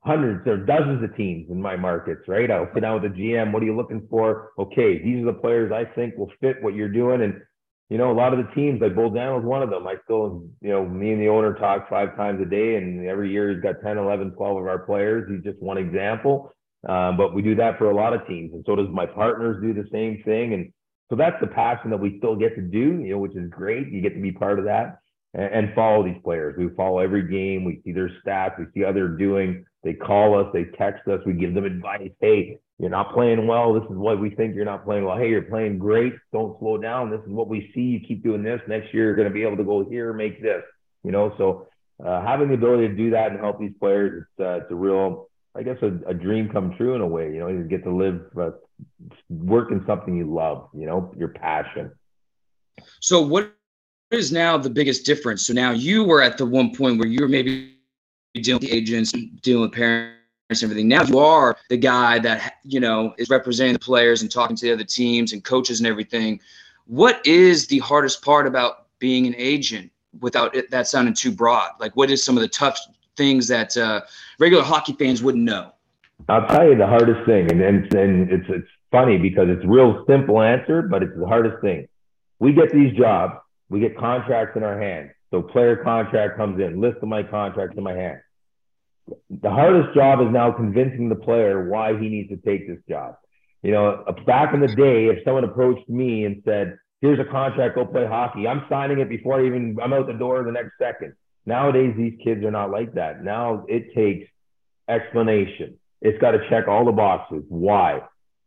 [0.00, 2.50] hundreds or dozens of teams in my markets, right?
[2.50, 3.52] I'll sit down with the GM.
[3.52, 4.52] What are you looking for?
[4.58, 7.22] Okay, these are the players I think will fit what you're doing.
[7.22, 7.40] And,
[7.90, 9.86] you know, a lot of the teams, like Bull Dan was one of them.
[9.86, 13.30] I still, you know, me and the owner talk five times a day, and every
[13.30, 15.28] year he's got 10, 11, 12 of our players.
[15.30, 16.52] He's just one example.
[16.88, 18.52] Um, but we do that for a lot of teams.
[18.52, 20.54] And so does my partners do the same thing.
[20.54, 20.72] And
[21.10, 23.88] so that's the passion that we still get to do, you know, which is great.
[23.88, 24.98] You get to be part of that
[25.34, 26.56] and, follow these players.
[26.56, 27.64] We follow every game.
[27.64, 28.58] We see their stats.
[28.58, 29.64] We see how they're doing.
[29.84, 32.10] They call us, they text us, we give them advice.
[32.20, 33.72] Hey, you're not playing well.
[33.74, 35.16] This is what we think you're not playing well.
[35.16, 36.14] Hey, you're playing great.
[36.32, 37.10] Don't slow down.
[37.10, 37.82] This is what we see.
[37.82, 38.60] You keep doing this.
[38.68, 40.62] Next year, you're going to be able to go here, make this.
[41.04, 41.68] You know, so
[42.04, 44.74] uh, having the ability to do that and help these players, it's, uh, it's a
[44.74, 47.32] real, I guess, a, a, dream come true in a way.
[47.32, 48.50] You know, you get to live, uh,
[49.28, 50.68] work in something you love.
[50.74, 51.92] You know, your passion.
[53.00, 53.52] So, what
[54.10, 55.46] is now the biggest difference?
[55.46, 57.74] So now you were at the one point where you were maybe
[58.34, 60.14] dealing with agents, dealing with parents,
[60.50, 60.88] and everything.
[60.88, 64.66] Now you are the guy that you know is representing the players and talking to
[64.66, 66.40] the other teams and coaches and everything.
[66.86, 71.72] What is the hardest part about being an agent without it, that sounding too broad?
[71.78, 72.78] Like, what is some of the tough
[73.16, 74.00] things that uh,
[74.38, 75.72] regular hockey fans wouldn't know?
[76.30, 80.04] I'll tell you the hardest thing, and, and and it's it's funny because it's real
[80.08, 81.88] simple answer, but it's the hardest thing.
[82.38, 83.34] We get these jobs,
[83.68, 85.10] we get contracts in our hands.
[85.30, 88.20] So player contract comes in, list of my contracts in my hand
[89.30, 93.16] the hardest job is now convincing the player why he needs to take this job.
[93.62, 97.74] You know, back in the day, if someone approached me and said, "Here's a contract,
[97.74, 100.78] go play hockey," I'm signing it before I even I'm out the door the next
[100.78, 101.14] second.
[101.44, 103.24] Nowadays, these kids are not like that.
[103.24, 104.30] Now it takes
[104.88, 105.78] explanation.
[106.00, 107.44] It's got to check all the boxes.
[107.48, 108.02] Why?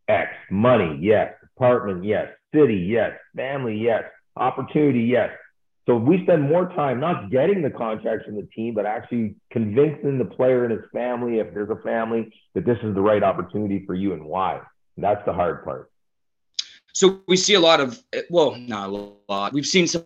[0.08, 0.30] X.
[0.50, 1.34] Money, yes.
[1.56, 2.28] Apartment, yes.
[2.54, 3.12] City, yes.
[3.36, 4.04] Family, yes.
[4.36, 5.30] Opportunity, yes.
[5.86, 10.18] So we spend more time not getting the contracts from the team, but actually convincing
[10.18, 13.84] the player and his family, if there's a family, that this is the right opportunity
[13.84, 14.60] for you and why.
[14.96, 15.90] And that's the hard part.
[16.92, 19.52] So we see a lot of, well, not a lot.
[19.52, 20.04] We've seen some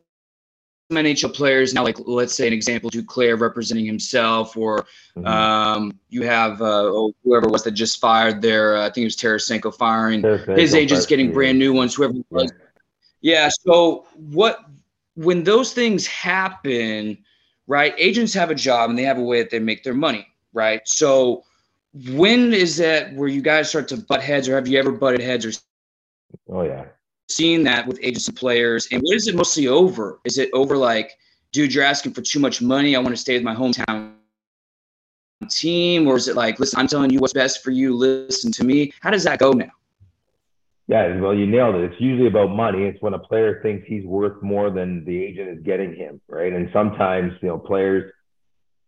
[0.90, 4.86] NHL players now, like let's say an example, Duclair representing himself, or
[5.16, 5.26] mm-hmm.
[5.26, 8.76] um, you have uh, oh, whoever was that just fired there.
[8.76, 11.94] Uh, I think it was Tarasenko firing Tarasenko his agents, getting brand new ones.
[11.94, 12.52] Whoever was.
[12.52, 12.65] Yeah.
[13.48, 14.64] So what
[15.14, 17.18] when those things happen,
[17.66, 17.94] right?
[17.98, 20.80] Agents have a job and they have a way that they make their money, right?
[20.84, 21.44] So
[22.10, 25.20] when is that where you guys start to butt heads, or have you ever butted
[25.20, 25.52] heads or?
[26.48, 26.84] Oh yeah.
[27.28, 30.20] Seeing that with agents and players, and what is it mostly over?
[30.24, 31.18] Is it over like,
[31.50, 32.94] dude, you're asking for too much money.
[32.94, 34.12] I want to stay with my hometown
[35.50, 37.96] team, or is it like, listen, I'm telling you what's best for you.
[37.96, 38.92] Listen to me.
[39.00, 39.70] How does that go now?
[40.88, 41.92] Yeah, well, you nailed it.
[41.92, 42.84] It's usually about money.
[42.84, 46.52] It's when a player thinks he's worth more than the agent is getting him, right?
[46.52, 48.12] And sometimes, you know, players,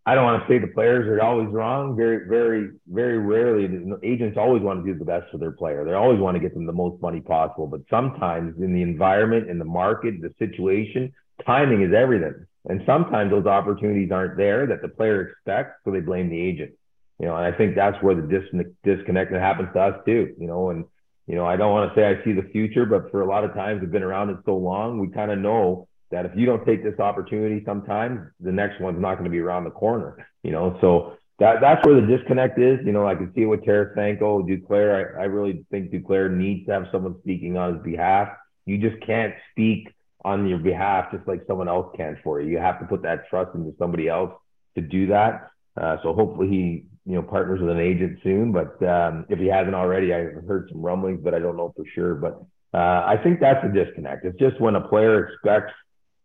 [0.07, 1.97] I don't want to say the players are always wrong.
[1.97, 3.65] Very, very, very rarely,
[4.05, 5.85] agents always want to do the best for their player.
[5.85, 7.67] They always want to get them the most money possible.
[7.67, 11.13] But sometimes in the environment, in the market, the situation,
[11.45, 12.47] timing is everything.
[12.69, 16.73] And sometimes those opportunities aren't there that the player expects, so they blame the agent.
[17.19, 20.35] You know, and I think that's where the dis- disconnect that happens to us too.
[20.39, 20.85] You know, and
[21.29, 23.45] you know, I don't want to say I see the future, but for a lot
[23.45, 26.47] of times we've been around it so long, we kind of know that if you
[26.47, 30.27] don't take this opportunity sometimes, the next one's not going to be around the corner,
[30.43, 30.79] you know.
[30.81, 32.79] So that that's where the disconnect is.
[32.83, 35.19] You know, I can see it with Tarasenko, Duclair.
[35.19, 38.29] I, I really think Duclair needs to have someone speaking on his behalf.
[38.65, 39.93] You just can't speak
[40.25, 42.51] on your behalf just like someone else can for you.
[42.51, 44.33] You have to put that trust into somebody else
[44.77, 45.51] to do that.
[45.79, 48.53] Uh, so hopefully he you know partners with an agent soon.
[48.53, 51.85] But um, if he hasn't already, I've heard some rumblings, but I don't know for
[51.95, 52.15] sure.
[52.15, 52.45] But
[52.75, 54.27] uh, I think that's a disconnect.
[54.27, 55.73] It's just when a player expects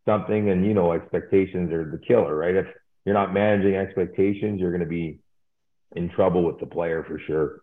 [0.05, 2.55] something, and you know expectations are the killer, right?
[2.55, 2.67] If
[3.05, 5.19] you're not managing expectations, you're going to be
[5.95, 7.61] in trouble with the player for sure.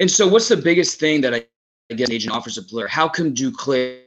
[0.00, 2.88] And so, what's the biggest thing that I, guess agent offers a player?
[2.88, 4.00] How come Duclair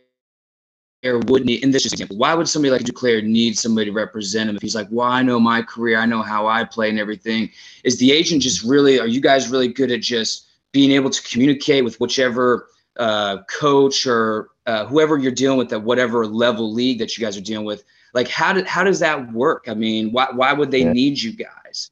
[1.04, 4.56] would need in this example why would somebody like Duclair need somebody to represent him
[4.56, 7.50] if he's like well i know my career i know how i play and everything.
[7.84, 11.22] Is the agent just really are you guys really good at just being able to
[11.24, 17.00] communicate with whichever uh, coach or uh, whoever you're dealing with at whatever level league
[17.00, 17.84] that you guys are dealing with?
[18.14, 19.66] Like how did how does that work?
[19.68, 20.94] I mean why, why would they yeah.
[20.94, 21.92] need you guys?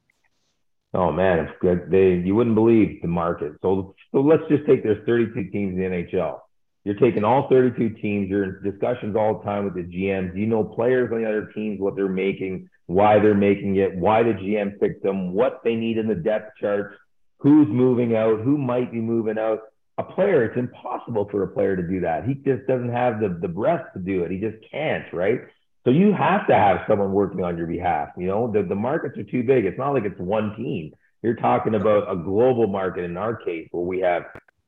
[0.93, 3.53] Oh man it's good they you wouldn't believe the market.
[3.61, 6.39] So So let's just take there's 32 teams in the NHL.
[6.83, 8.29] You're taking all 32 teams.
[8.29, 10.35] You're in discussions all the time with the GMs.
[10.35, 14.23] You know players on the other teams, what they're making, why they're making it, why
[14.23, 16.95] the GM picked them, what they need in the depth charts,
[17.37, 19.59] who's moving out, who might be moving out.
[19.97, 22.25] A player, it's impossible for a player to do that.
[22.25, 24.31] He just doesn't have the, the breath to do it.
[24.31, 25.41] He just can't, right?
[25.83, 28.09] So you have to have someone working on your behalf.
[28.17, 29.65] You know, the, the markets are too big.
[29.65, 30.93] It's not like it's one team.
[31.21, 34.23] You're talking about a global market in our case where we have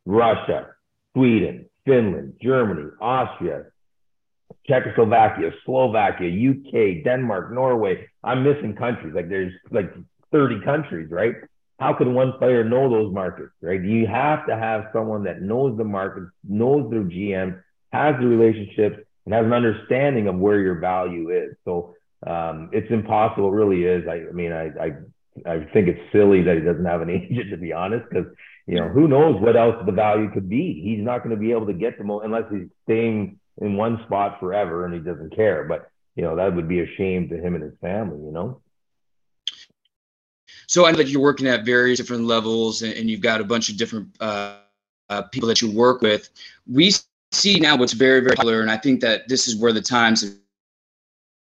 [0.05, 0.67] Russia,
[1.13, 3.65] Sweden, Finland, Germany, Austria,
[4.67, 8.07] Czechoslovakia, Slovakia, UK, Denmark, Norway.
[8.23, 9.13] I'm missing countries.
[9.13, 9.91] Like there's like
[10.31, 11.35] 30 countries, right?
[11.79, 13.81] How can one player know those markets, right?
[13.81, 19.03] You have to have someone that knows the market, knows their GM, has the relationships,
[19.25, 21.55] and has an understanding of where your value is.
[21.65, 23.49] So um, it's impossible.
[23.49, 24.07] It really is.
[24.07, 24.91] I, I mean, I, I
[25.45, 28.27] I think it's silly that he doesn't have an agent, to be honest, because
[28.67, 30.81] you know who knows what else the value could be.
[30.81, 34.01] He's not going to be able to get to mo- unless he's staying in one
[34.05, 35.65] spot forever and he doesn't care.
[35.65, 38.23] But you know that would be a shame to him and his family.
[38.23, 38.61] You know.
[40.67, 43.43] So I know that you're working at various different levels, and, and you've got a
[43.43, 44.57] bunch of different uh,
[45.09, 46.29] uh, people that you work with.
[46.71, 46.93] We
[47.31, 50.21] see now what's very, very popular, and I think that this is where the times
[50.21, 50.33] have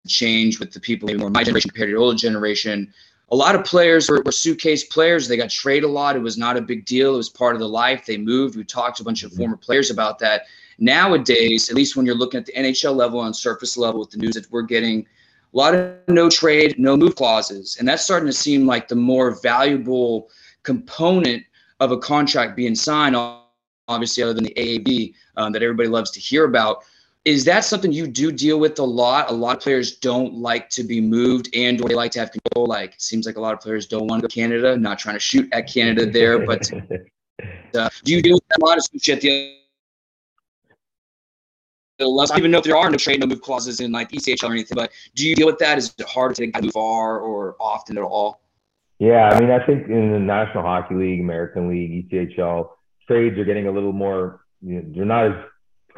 [0.07, 2.93] changed with the people maybe more my generation compared to the older generation.
[3.31, 5.27] A lot of players were, were, suitcase players.
[5.27, 6.15] They got traded a lot.
[6.15, 7.13] It was not a big deal.
[7.13, 8.05] It was part of the life.
[8.05, 8.55] They moved.
[8.55, 9.39] We talked to a bunch of mm-hmm.
[9.39, 10.43] former players about that.
[10.79, 14.17] Nowadays, at least when you're looking at the NHL level on surface level with the
[14.17, 15.05] news that we're getting,
[15.53, 17.77] a lot of no trade, no move clauses.
[17.79, 20.29] And that's starting to seem like the more valuable
[20.63, 21.43] component
[21.79, 23.15] of a contract being signed,
[23.87, 26.83] obviously, other than the AAV um, that everybody loves to hear about.
[27.29, 29.29] Is that something you do deal with a lot?
[29.29, 32.31] A lot of players don't like to be moved and or they like to have
[32.31, 32.65] control.
[32.65, 34.97] Like it seems like a lot of players don't want to go to Canada, not
[34.97, 36.67] trying to shoot at Canada there, but
[37.75, 39.55] uh, do you deal with that a lot, especially at the
[41.99, 44.49] I don't even know if there are no trade no move clauses in like ECHL
[44.49, 45.77] or anything, but do you deal with that?
[45.77, 48.41] Is it hard to move far or often at all?
[48.97, 52.69] Yeah, I mean, I think in the National Hockey League, American League, ECHL,
[53.05, 54.45] trades are getting a little more.
[54.61, 55.45] You know, they're not as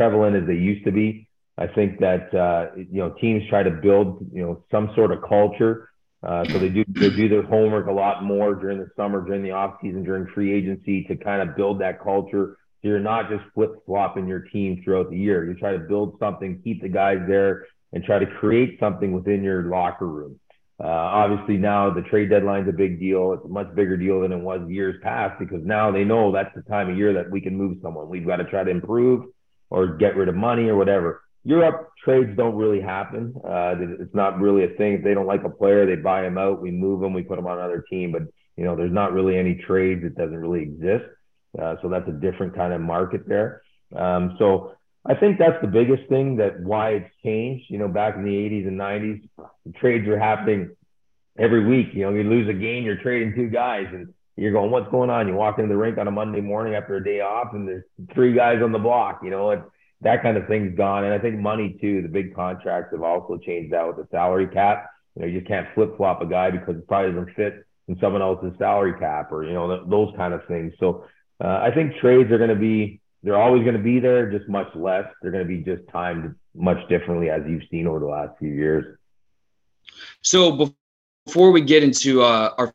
[0.01, 1.27] prevalent as they used to be.
[1.57, 5.19] I think that uh, you know teams try to build you know some sort of
[5.27, 5.89] culture,
[6.23, 9.43] uh, so they do they do their homework a lot more during the summer, during
[9.43, 13.29] the off season, during free agency to kind of build that culture so you're not
[13.29, 15.45] just flip flopping your team throughout the year.
[15.45, 19.43] You try to build something, keep the guys there, and try to create something within
[19.43, 20.39] your locker room.
[20.83, 23.33] Uh, obviously, now the trade deadline is a big deal.
[23.33, 26.53] It's a much bigger deal than it was years past because now they know that's
[26.55, 28.09] the time of year that we can move someone.
[28.09, 29.25] We've got to try to improve
[29.71, 31.21] or get rid of money or whatever.
[31.43, 33.33] Europe trades don't really happen.
[33.43, 34.93] Uh, it's not really a thing.
[34.93, 36.61] If they don't like a player, they buy him out.
[36.61, 37.13] We move him.
[37.13, 38.11] We put him on another team.
[38.11, 38.23] But
[38.57, 40.03] you know, there's not really any trades.
[40.03, 41.05] It doesn't really exist.
[41.59, 43.63] Uh, so that's a different kind of market there.
[43.95, 44.73] Um, so
[45.05, 47.65] I think that's the biggest thing that why it's changed.
[47.69, 49.27] You know, back in the 80s and 90s,
[49.65, 50.75] the trades were happening
[51.39, 51.87] every week.
[51.93, 55.09] You know, you lose a game, you're trading two guys, and you're going, "What's going
[55.09, 57.67] on?" You walk into the rink on a Monday morning after a day off, and
[57.67, 59.21] there's three guys on the block.
[59.23, 59.63] You know,
[60.01, 61.03] that kind of thing's gone.
[61.03, 62.01] And I think money too.
[62.01, 64.89] The big contracts have also changed that with the salary cap.
[65.15, 67.99] You know, you just can't flip flop a guy because it probably doesn't fit in
[67.99, 70.73] someone else's salary cap, or you know, th- those kind of things.
[70.79, 71.05] So
[71.43, 74.49] uh, I think trades are going to be, they're always going to be there, just
[74.49, 75.05] much less.
[75.21, 78.49] They're going to be just timed much differently as you've seen over the last few
[78.49, 78.97] years.
[80.21, 80.73] So
[81.25, 82.73] before we get into uh, our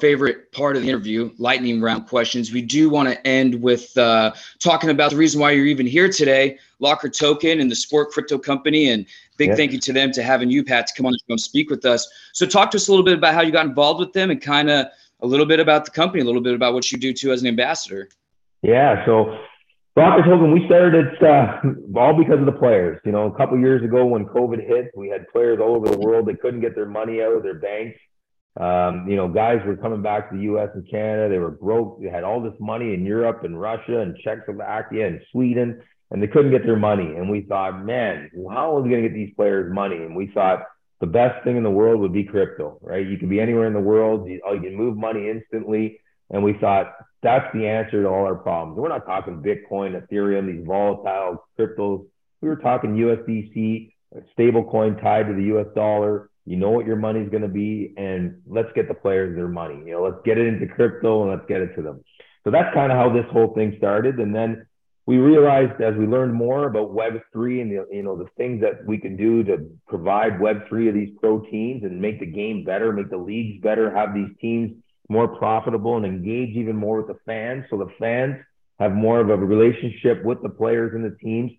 [0.00, 4.32] favorite part of the interview, lightning round questions, we do want to end with uh,
[4.58, 8.38] talking about the reason why you're even here today, Locker Token and the Sport Crypto
[8.38, 8.90] Company.
[8.90, 9.06] And
[9.36, 9.56] big yeah.
[9.56, 11.70] thank you to them to having you, Pat, to come on the show and speak
[11.70, 12.08] with us.
[12.32, 14.40] So talk to us a little bit about how you got involved with them and
[14.40, 14.86] kind of–
[15.20, 17.42] a little bit about the company, a little bit about what you do too as
[17.42, 18.08] an ambassador.
[18.62, 19.38] Yeah, so
[19.96, 21.60] Locker Token, we started it uh,
[21.98, 23.00] all because of the players.
[23.04, 25.98] You know, a couple years ago when COVID hit, we had players all over the
[25.98, 27.98] world that couldn't get their money out of their banks.
[28.56, 30.70] Um, you know, guys were coming back to the U.S.
[30.74, 31.28] and Canada.
[31.28, 32.00] They were broke.
[32.00, 36.26] They had all this money in Europe and Russia and Czechoslovakia and Sweden, and they
[36.26, 37.16] couldn't get their money.
[37.16, 39.96] And we thought, man, how are we going to get these players money?
[39.96, 40.60] And we thought,
[41.00, 43.06] the best thing in the world would be crypto, right?
[43.06, 46.00] You can be anywhere in the world, you, oh, you can move money instantly.
[46.30, 48.78] And we thought that's the answer to all our problems.
[48.78, 52.06] We're not talking Bitcoin, Ethereum, these volatile cryptos.
[52.40, 56.30] We were talking USDC, a stable coin tied to the US dollar.
[56.46, 59.82] You know what your money's going to be, and let's get the players their money.
[59.84, 62.02] You know, let's get it into crypto and let's get it to them.
[62.44, 64.20] So that's kind of how this whole thing started.
[64.20, 64.66] And then
[65.06, 68.86] we realized as we learned more about Web3 and the, you know the things that
[68.86, 72.92] we can do to provide Web3 of these pro teams and make the game better,
[72.92, 74.72] make the leagues better, have these teams
[75.08, 77.64] more profitable and engage even more with the fans.
[77.70, 78.36] So the fans
[78.78, 81.52] have more of a relationship with the players and the teams.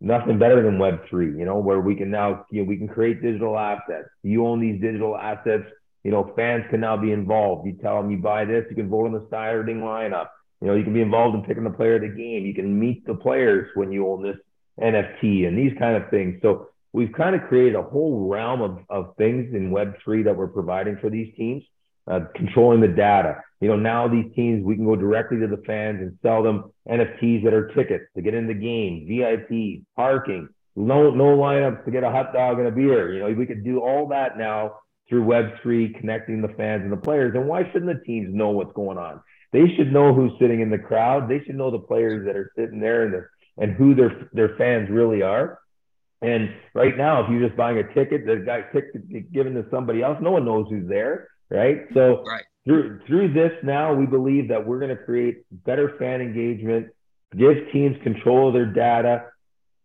[0.00, 2.88] Nothing better than Web three, you know, where we can now, you know, we can
[2.88, 4.08] create digital assets.
[4.22, 5.64] You own these digital assets.
[6.04, 7.66] You know, fans can now be involved.
[7.66, 10.28] You tell them you buy this, you can vote on the starting lineup.
[10.60, 12.46] You know, you can be involved in picking the player of the game.
[12.46, 14.36] You can meet the players when you own this
[14.80, 16.38] NFT and these kind of things.
[16.42, 20.48] So we've kind of created a whole realm of, of things in Web3 that we're
[20.48, 21.62] providing for these teams,
[22.06, 23.42] uh, controlling the data.
[23.60, 26.72] You know, now these teams, we can go directly to the fans and sell them
[26.88, 31.90] NFTs that are tickets to get in the game, VIP, parking, no, no lineups to
[31.90, 33.12] get a hot dog and a beer.
[33.12, 34.76] You know, we could do all that now
[35.08, 37.34] through Web3, connecting the fans and the players.
[37.34, 39.20] And why shouldn't the teams know what's going on?
[39.52, 41.28] They should know who's sitting in the crowd.
[41.28, 43.26] They should know the players that are sitting there and, the,
[43.58, 45.58] and who their, their fans really are.
[46.22, 50.02] And right now, if you're just buying a ticket, the guy ticket given to somebody
[50.02, 51.80] else, no one knows who's there, right?
[51.94, 52.44] So right.
[52.64, 56.88] Through through this now, we believe that we're going to create better fan engagement,
[57.36, 59.26] give teams control of their data,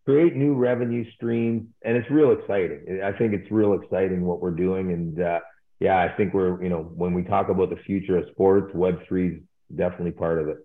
[0.05, 3.01] create new revenue streams, and it's real exciting.
[3.03, 5.39] I think it's real exciting what we're doing, and uh,
[5.79, 8.99] yeah, I think we're you know when we talk about the future of sports, Web
[9.07, 9.41] three is
[9.75, 10.57] definitely part of it.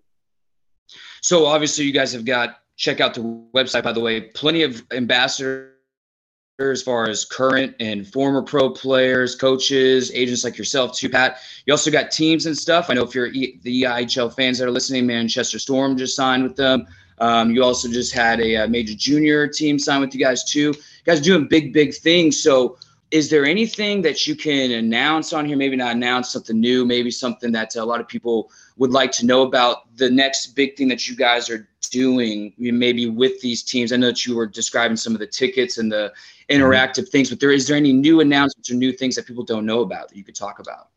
[1.21, 3.21] So obviously, you guys have got check out the
[3.53, 4.21] website, by the way.
[4.21, 5.75] Plenty of ambassadors
[6.69, 11.39] as far as current and former pro players, coaches, agents like yourself too, Pat.
[11.65, 12.89] You also got teams and stuff.
[12.89, 16.55] I know if you're the EIHL fans that are listening, Manchester Storm just signed with
[16.55, 16.85] them.
[17.17, 20.59] Um, you also just had a, a, major junior team sign with you guys too.
[20.59, 20.73] You
[21.05, 22.41] guys doing big, big things.
[22.41, 22.77] So
[23.11, 25.57] is there anything that you can announce on here?
[25.57, 29.25] Maybe not announce something new, maybe something that a lot of people would like to
[29.25, 33.91] know about the next big thing that you guys are doing, maybe with these teams.
[33.91, 36.13] I know that you were describing some of the tickets and the
[36.51, 39.65] interactive things, but there is there any new announcements or new things that people don't
[39.65, 40.89] know about that you could talk about?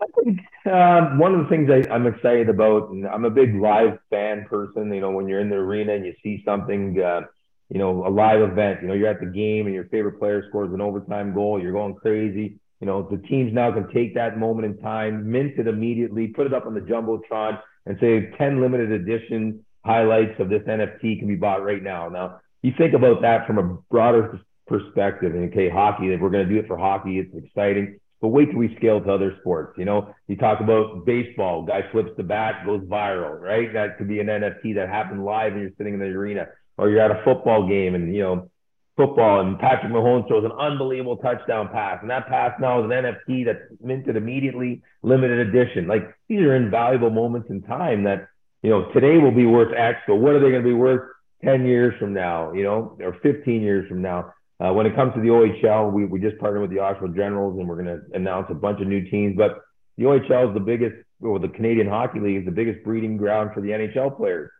[0.00, 3.54] I think uh, one of the things I, am excited about, and I'm a big
[3.54, 4.92] live fan person.
[4.92, 7.00] You know, when you're in the arena and you see something.
[7.00, 7.22] Uh,
[7.70, 8.80] you know, a live event.
[8.82, 11.60] You know, you're at the game and your favorite player scores an overtime goal.
[11.60, 12.58] You're going crazy.
[12.80, 16.46] You know, the teams now can take that moment in time, mint it immediately, put
[16.46, 21.26] it up on the jumbotron, and say 10 limited edition highlights of this NFT can
[21.26, 22.08] be bought right now.
[22.08, 25.34] Now, you think about that from a broader perspective.
[25.34, 27.98] And okay, hockey, if we're going to do it for hockey, it's exciting.
[28.20, 29.78] But wait till we scale to other sports.
[29.78, 33.72] You know, you talk about baseball, guy flips the bat, goes viral, right?
[33.72, 36.90] That could be an NFT that happened live and you're sitting in the arena or
[36.90, 38.50] you're at a football game and you know
[38.96, 42.90] football and Patrick Mahomes throws an unbelievable touchdown pass and that pass now is an
[42.90, 45.86] NFT that's minted immediately, limited edition.
[45.86, 48.28] Like these are invaluable moments in time that
[48.62, 51.08] you know today will be worth X, but what are they going to be worth
[51.44, 54.32] 10 years from now, you know, or 15 years from now?
[54.60, 57.58] Uh, when it comes to the OHL, we, we just partnered with the Oshawa Generals
[57.58, 59.36] and we're going to announce a bunch of new teams.
[59.36, 59.60] But
[59.96, 63.50] the OHL is the biggest, or the Canadian Hockey League is the biggest breeding ground
[63.54, 64.50] for the NHL players.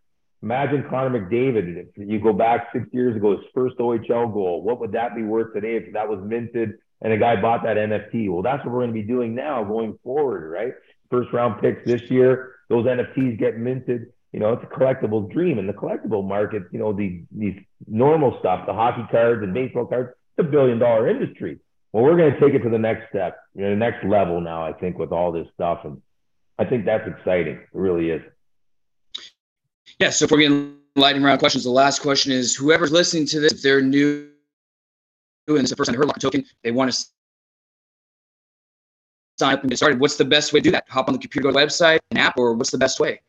[0.43, 1.89] Imagine Connor McDavid.
[1.97, 4.63] If you go back six years ago, his first OHL goal.
[4.63, 7.77] What would that be worth today if that was minted and a guy bought that
[7.77, 8.31] NFT?
[8.31, 10.75] Well, that's what we're going to be doing now going forward, right?
[11.11, 14.13] First round picks this year, those NFTs get minted.
[14.33, 15.59] You know, it's a collectible dream.
[15.59, 19.87] And the collectible market, you know, the, these normal stuff, the hockey cards and baseball
[19.87, 21.59] cards, it's a billion dollar industry.
[21.93, 24.41] Well, we're going to take it to the next step, you know, the next level
[24.41, 25.81] now, I think, with all this stuff.
[25.85, 26.03] And
[26.59, 27.55] I think that's exciting.
[27.55, 28.23] It really is.
[29.99, 30.11] Yeah.
[30.11, 33.53] So if we're getting lightning round questions, the last question is whoever's listening to this,
[33.53, 34.29] if they're new
[35.49, 37.07] and it's the first time they heard Locker Token, they want to
[39.39, 39.99] sign up and get started.
[39.99, 40.85] What's the best way to do that?
[40.89, 43.21] Hop on the computer, go to the website, an app, or what's the best way?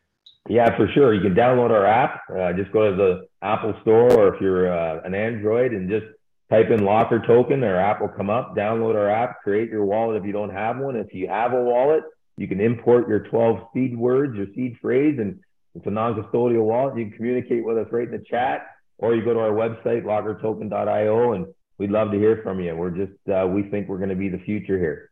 [0.48, 1.14] Yeah, for sure.
[1.14, 2.22] You can download our app.
[2.30, 6.06] Uh, just go to the Apple Store, or if you're uh, an Android, and just
[6.50, 7.64] type in Locker Token.
[7.64, 8.56] Our app will come up.
[8.56, 9.42] Download our app.
[9.44, 10.96] Create your wallet if you don't have one.
[10.96, 12.04] If you have a wallet,
[12.38, 15.40] you can import your 12 seed words, your seed phrase, and
[15.76, 16.98] it's a non-custodial wallet.
[16.98, 18.68] You can communicate with us right in the chat,
[18.98, 21.46] or you go to our website, lockertoken.io, and
[21.78, 22.76] we'd love to hear from you.
[22.76, 25.12] We're just, uh, we think we're going to be the future here.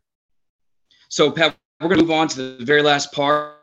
[1.10, 3.57] So, Pat, we're going to move on to the very last part.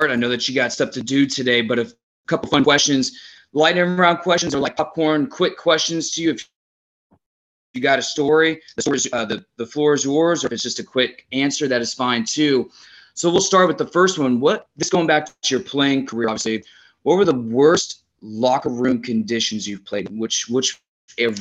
[0.00, 1.90] I know that you got stuff to do today, but a
[2.26, 3.18] couple fun questions.
[3.52, 6.30] Lightning round questions are like popcorn, quick questions to you.
[6.32, 6.48] If
[7.72, 10.52] you got a story, the, story is, uh, the, the floor is yours, or if
[10.52, 12.70] it's just a quick answer, that is fine too.
[13.14, 14.40] So we'll start with the first one.
[14.40, 16.62] What this going back to your playing career, obviously,
[17.02, 20.08] what were the worst locker room conditions you've played?
[20.10, 20.78] Which which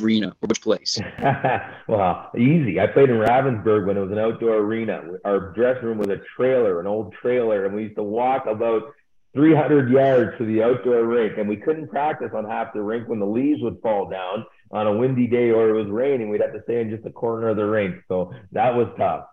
[0.02, 0.98] arena or which place?
[1.88, 2.80] well, easy.
[2.80, 5.02] I played in Ravensburg when it was an outdoor arena.
[5.26, 8.84] Our dressing room was a trailer, an old trailer, and we used to walk about
[9.34, 13.20] 300 yards to the outdoor rink, and we couldn't practice on half the rink when
[13.20, 16.30] the leaves would fall down on a windy day or it was raining.
[16.30, 19.26] We'd have to stay in just the corner of the rink, so that was tough.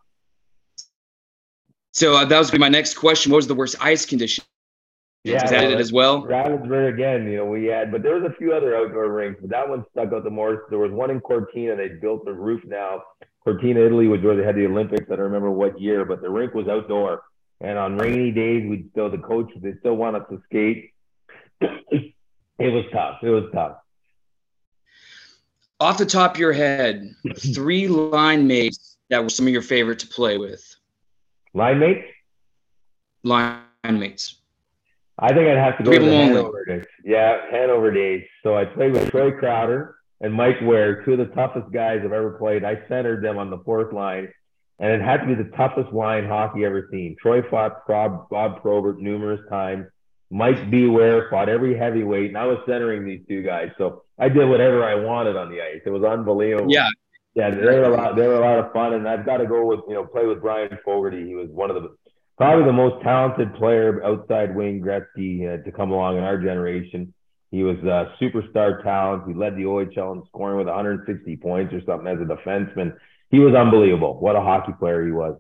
[1.93, 3.31] So uh, that was my next question.
[3.31, 4.45] What was the worst ice condition?
[5.25, 6.23] Yeah, Is it as well?
[6.23, 9.51] Ravensburg again, you know, we had, but there was a few other outdoor rinks, but
[9.51, 10.63] that one stuck out the most.
[10.69, 11.77] There was one in Cortina.
[11.77, 13.03] They built the roof now.
[13.45, 15.05] Cortina, Italy was where they had the Olympics.
[15.07, 17.23] I don't remember what year, but the rink was outdoor.
[17.61, 20.91] And on rainy days, we'd still the coach they still want us to skate.
[21.61, 22.13] it
[22.59, 23.19] was tough.
[23.23, 23.77] It was tough.
[25.79, 27.15] Off the top of your head,
[27.55, 30.65] three line mates that were some of your favorite to play with.
[31.55, 32.07] Line mates?
[33.23, 34.42] Line mates.
[35.19, 36.85] I think I'd have to go to the Hanover days.
[37.05, 38.25] Yeah, Hanover days.
[38.43, 42.13] So I played with Troy Crowder and Mike Ware, two of the toughest guys I've
[42.13, 42.65] ever played.
[42.65, 44.33] I centered them on the fourth line,
[44.79, 47.17] and it had to be the toughest line hockey ever seen.
[47.21, 49.87] Troy fought Bob, Bob Probert numerous times.
[50.31, 50.87] Mike B.
[50.87, 53.71] Ware fought every heavyweight, and I was centering these two guys.
[53.77, 55.83] So I did whatever I wanted on the ice.
[55.85, 56.73] It was unbelievable.
[56.73, 56.89] Yeah.
[57.35, 58.15] Yeah, they were a lot.
[58.15, 60.27] They were a lot of fun, and I've got to go with you know play
[60.27, 61.27] with Bryan Fogarty.
[61.27, 61.97] He was one of the
[62.37, 67.13] probably the most talented player outside Wayne Gretzky uh, to come along in our generation.
[67.51, 69.25] He was a superstar talent.
[69.29, 72.97] He led the OHL in scoring with 160 points or something as a defenseman.
[73.31, 74.19] He was unbelievable.
[74.19, 75.37] What a hockey player he was.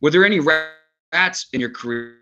[0.00, 2.18] Were there any rats in your career?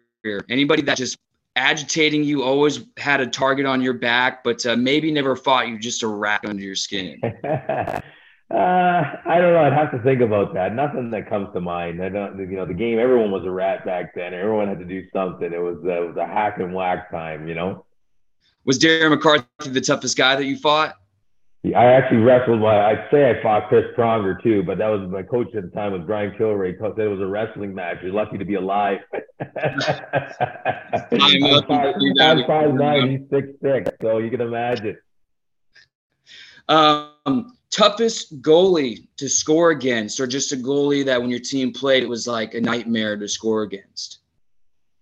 [0.49, 1.19] Anybody that just
[1.57, 5.79] agitating you, always had a target on your back, but uh, maybe never fought you,
[5.79, 7.21] just a rat under your skin?
[8.55, 9.65] Uh, I don't know.
[9.65, 10.77] I'd have to think about that.
[10.77, 12.01] Nothing that comes to mind.
[12.01, 12.39] I don't.
[12.39, 13.01] You know, the game.
[13.01, 14.33] Everyone was a rat back then.
[14.33, 15.53] Everyone had to do something.
[15.53, 17.49] It was uh, it was a hack and whack time.
[17.49, 17.85] You know.
[18.65, 20.95] Was Darren McCarty the toughest guy that you fought?
[21.65, 22.61] Yeah, I actually wrestled.
[22.61, 25.71] My, I'd say I fought Chris Pronger too, but that was my coach at the
[25.71, 26.79] time was Brian Kilrea.
[26.79, 27.97] Said it was a wrestling match.
[28.03, 28.99] You're lucky to be alive.
[29.41, 29.81] I'm,
[31.67, 33.11] five, I'm five nine.
[33.11, 34.97] He's six six, so you can imagine.
[36.69, 42.05] Um, toughest goalie to score against, or just a goalie that when your team played,
[42.05, 44.21] it was like a nightmare to score against?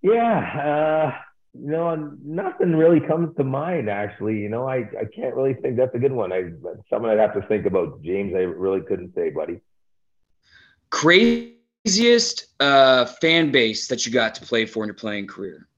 [0.00, 1.20] Yeah, uh,
[1.54, 4.38] you know, nothing really comes to mind actually.
[4.38, 6.32] You know, I, I can't really think that's a good one.
[6.32, 6.44] I
[6.88, 8.02] something I'd have to think about.
[8.02, 9.60] James, I really couldn't say, buddy.
[10.90, 15.68] Craziest uh, fan base that you got to play for in your playing career?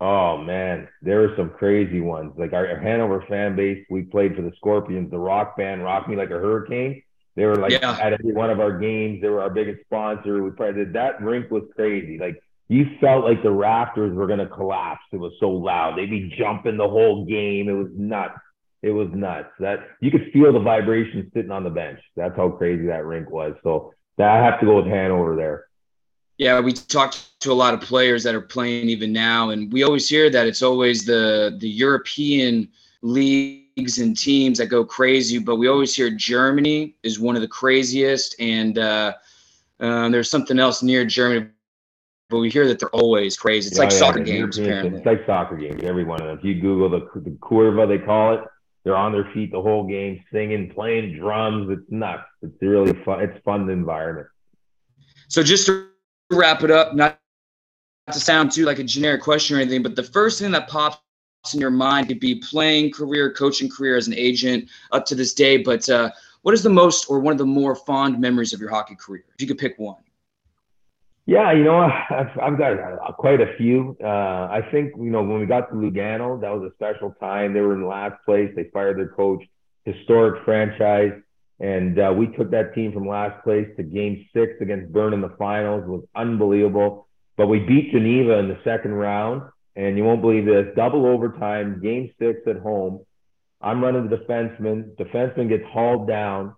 [0.00, 2.32] Oh man, there were some crazy ones.
[2.38, 6.08] Like our, our, Hanover fan base, we played for the Scorpions, the rock band, Rock
[6.08, 7.02] Me Like a Hurricane.
[7.36, 7.98] They were like yeah.
[8.00, 9.20] at every one of our games.
[9.20, 10.42] They were our biggest sponsor.
[10.42, 12.18] We probably did that rink was crazy.
[12.18, 15.02] Like you felt like the rafters were gonna collapse.
[15.12, 15.98] It was so loud.
[15.98, 17.68] They'd be jumping the whole game.
[17.68, 18.38] It was nuts.
[18.82, 19.50] It was nuts.
[19.58, 22.00] That you could feel the vibration sitting on the bench.
[22.16, 23.54] That's how crazy that rink was.
[23.62, 25.66] So that, I have to go with Hanover there.
[26.40, 29.82] Yeah, we talked to a lot of players that are playing even now, and we
[29.82, 32.66] always hear that it's always the the European
[33.02, 37.48] leagues and teams that go crazy, but we always hear Germany is one of the
[37.48, 39.12] craziest, and uh,
[39.80, 41.48] uh, there's something else near Germany,
[42.30, 43.68] but we hear that they're always crazy.
[43.68, 44.96] It's yeah, like yeah, soccer games, apparently.
[44.96, 46.38] It's like soccer games, every one of them.
[46.38, 48.40] If you Google the the curva, they call it,
[48.84, 51.68] they're on their feet the whole game, singing, playing drums.
[51.70, 52.22] It's nuts.
[52.40, 53.20] It's really fun.
[53.20, 54.28] It's fun environment.
[55.28, 55.89] So just to
[56.30, 57.18] wrap it up, not
[58.10, 61.00] to sound too like a generic question or anything, but the first thing that pops
[61.54, 65.32] in your mind could be playing career, coaching career as an agent up to this
[65.32, 65.56] day.
[65.58, 66.10] But uh,
[66.42, 69.24] what is the most or one of the more fond memories of your hockey career?
[69.34, 69.96] If you could pick one.
[71.26, 73.96] Yeah, you know, I've, I've got uh, quite a few.
[74.02, 77.54] Uh, I think, you know, when we got to Lugano, that was a special time.
[77.54, 78.50] They were in last place.
[78.56, 79.42] They fired their coach,
[79.84, 81.12] historic franchise.
[81.60, 85.20] And uh, we took that team from last place to game six against Bern in
[85.20, 85.84] the finals.
[85.84, 87.06] It was unbelievable.
[87.36, 89.42] But we beat Geneva in the second round.
[89.76, 93.00] And you won't believe this double overtime, game six at home.
[93.60, 94.96] I'm running the defenseman.
[94.96, 96.56] Defenseman gets hauled down.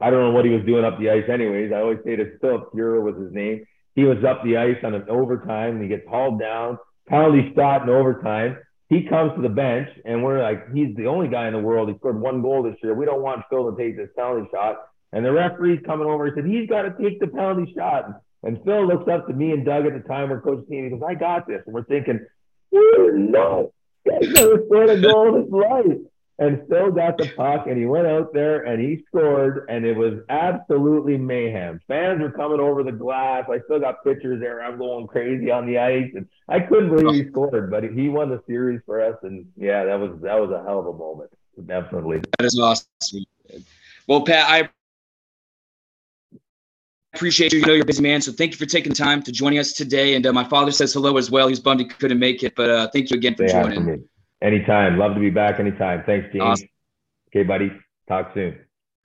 [0.00, 1.72] I don't know what he was doing up the ice, anyways.
[1.72, 3.64] I always say that Philippe Furrer was his name.
[3.94, 5.76] He was up the ice on an overtime.
[5.76, 6.78] And he gets hauled down,
[7.08, 8.58] penalty shot in overtime.
[8.90, 11.88] He comes to the bench, and we're like, he's the only guy in the world.
[11.88, 12.92] He scored one goal this year.
[12.92, 14.76] We don't want Phil to take this penalty shot.
[15.12, 16.26] And the referee's coming over.
[16.26, 18.20] He said, he's got to take the penalty shot.
[18.42, 20.84] And Phil looks up to me and Doug at the time, we're coach team.
[20.84, 21.62] He goes, I got this.
[21.66, 22.26] And we're thinking,
[22.72, 23.72] no,
[24.04, 25.98] he's scored a goal his life
[26.40, 29.94] and still got the puck and he went out there and he scored and it
[29.94, 31.78] was absolutely mayhem.
[31.86, 33.44] Fans were coming over the glass.
[33.50, 34.62] I still got pictures there.
[34.62, 38.30] I'm going crazy on the ice and I couldn't believe he scored, but he won
[38.30, 41.30] the series for us and yeah, that was that was a hell of a moment.
[41.66, 42.22] Definitely.
[42.38, 42.86] That is awesome.
[44.06, 44.70] Well, Pat, I
[47.12, 47.58] appreciate you.
[47.58, 49.74] You know you're a busy man, so thank you for taking time to joining us
[49.74, 50.14] today.
[50.14, 51.48] And uh, my father says hello as well.
[51.48, 54.08] He's bummed he couldn't make it, but uh, thank you again for joining.
[54.42, 54.98] Anytime.
[54.98, 56.02] Love to be back anytime.
[56.04, 56.42] Thanks, James.
[56.42, 56.68] Awesome.
[57.28, 57.72] Okay, buddy.
[58.08, 58.58] Talk soon.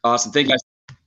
[0.04, 0.32] Awesome.
[0.32, 0.98] Thank you guys.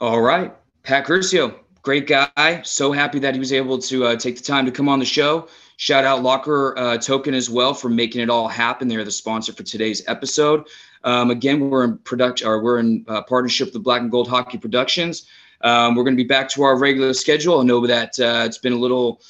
[0.00, 0.52] All right.
[0.82, 2.62] Pat Curcio, great guy.
[2.64, 5.04] So happy that he was able to uh, take the time to come on the
[5.04, 5.48] show.
[5.76, 8.88] Shout out Locker uh, Token as well for making it all happen.
[8.88, 10.66] They're the sponsor for today's episode.
[11.04, 14.28] Um, again, we're in production, or we're in uh, partnership with the Black and Gold
[14.28, 15.26] Hockey Productions.
[15.60, 17.60] Um, we're going to be back to our regular schedule.
[17.60, 19.20] I know that uh, it's been a little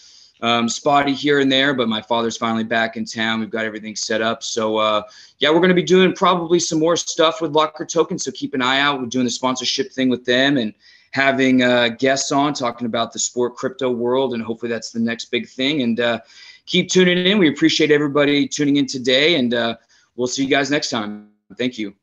[0.43, 3.41] um, spotty here and there, but my father's finally back in town.
[3.41, 4.43] We've got everything set up.
[4.43, 5.03] So, uh,
[5.39, 8.19] yeah, we're going to be doing probably some more stuff with Locker Token.
[8.19, 9.01] So keep an eye out.
[9.01, 10.75] We're doing the sponsorship thing with them and
[11.13, 14.35] having uh, guests on talking about the sport crypto world.
[14.35, 15.83] And hopefully that's the next big thing.
[15.83, 16.21] And uh,
[16.67, 17.39] keep tuning in.
[17.39, 19.37] We appreciate everybody tuning in today.
[19.37, 19.77] And uh,
[20.17, 21.29] we'll see you guys next time.
[21.57, 21.95] Thank you.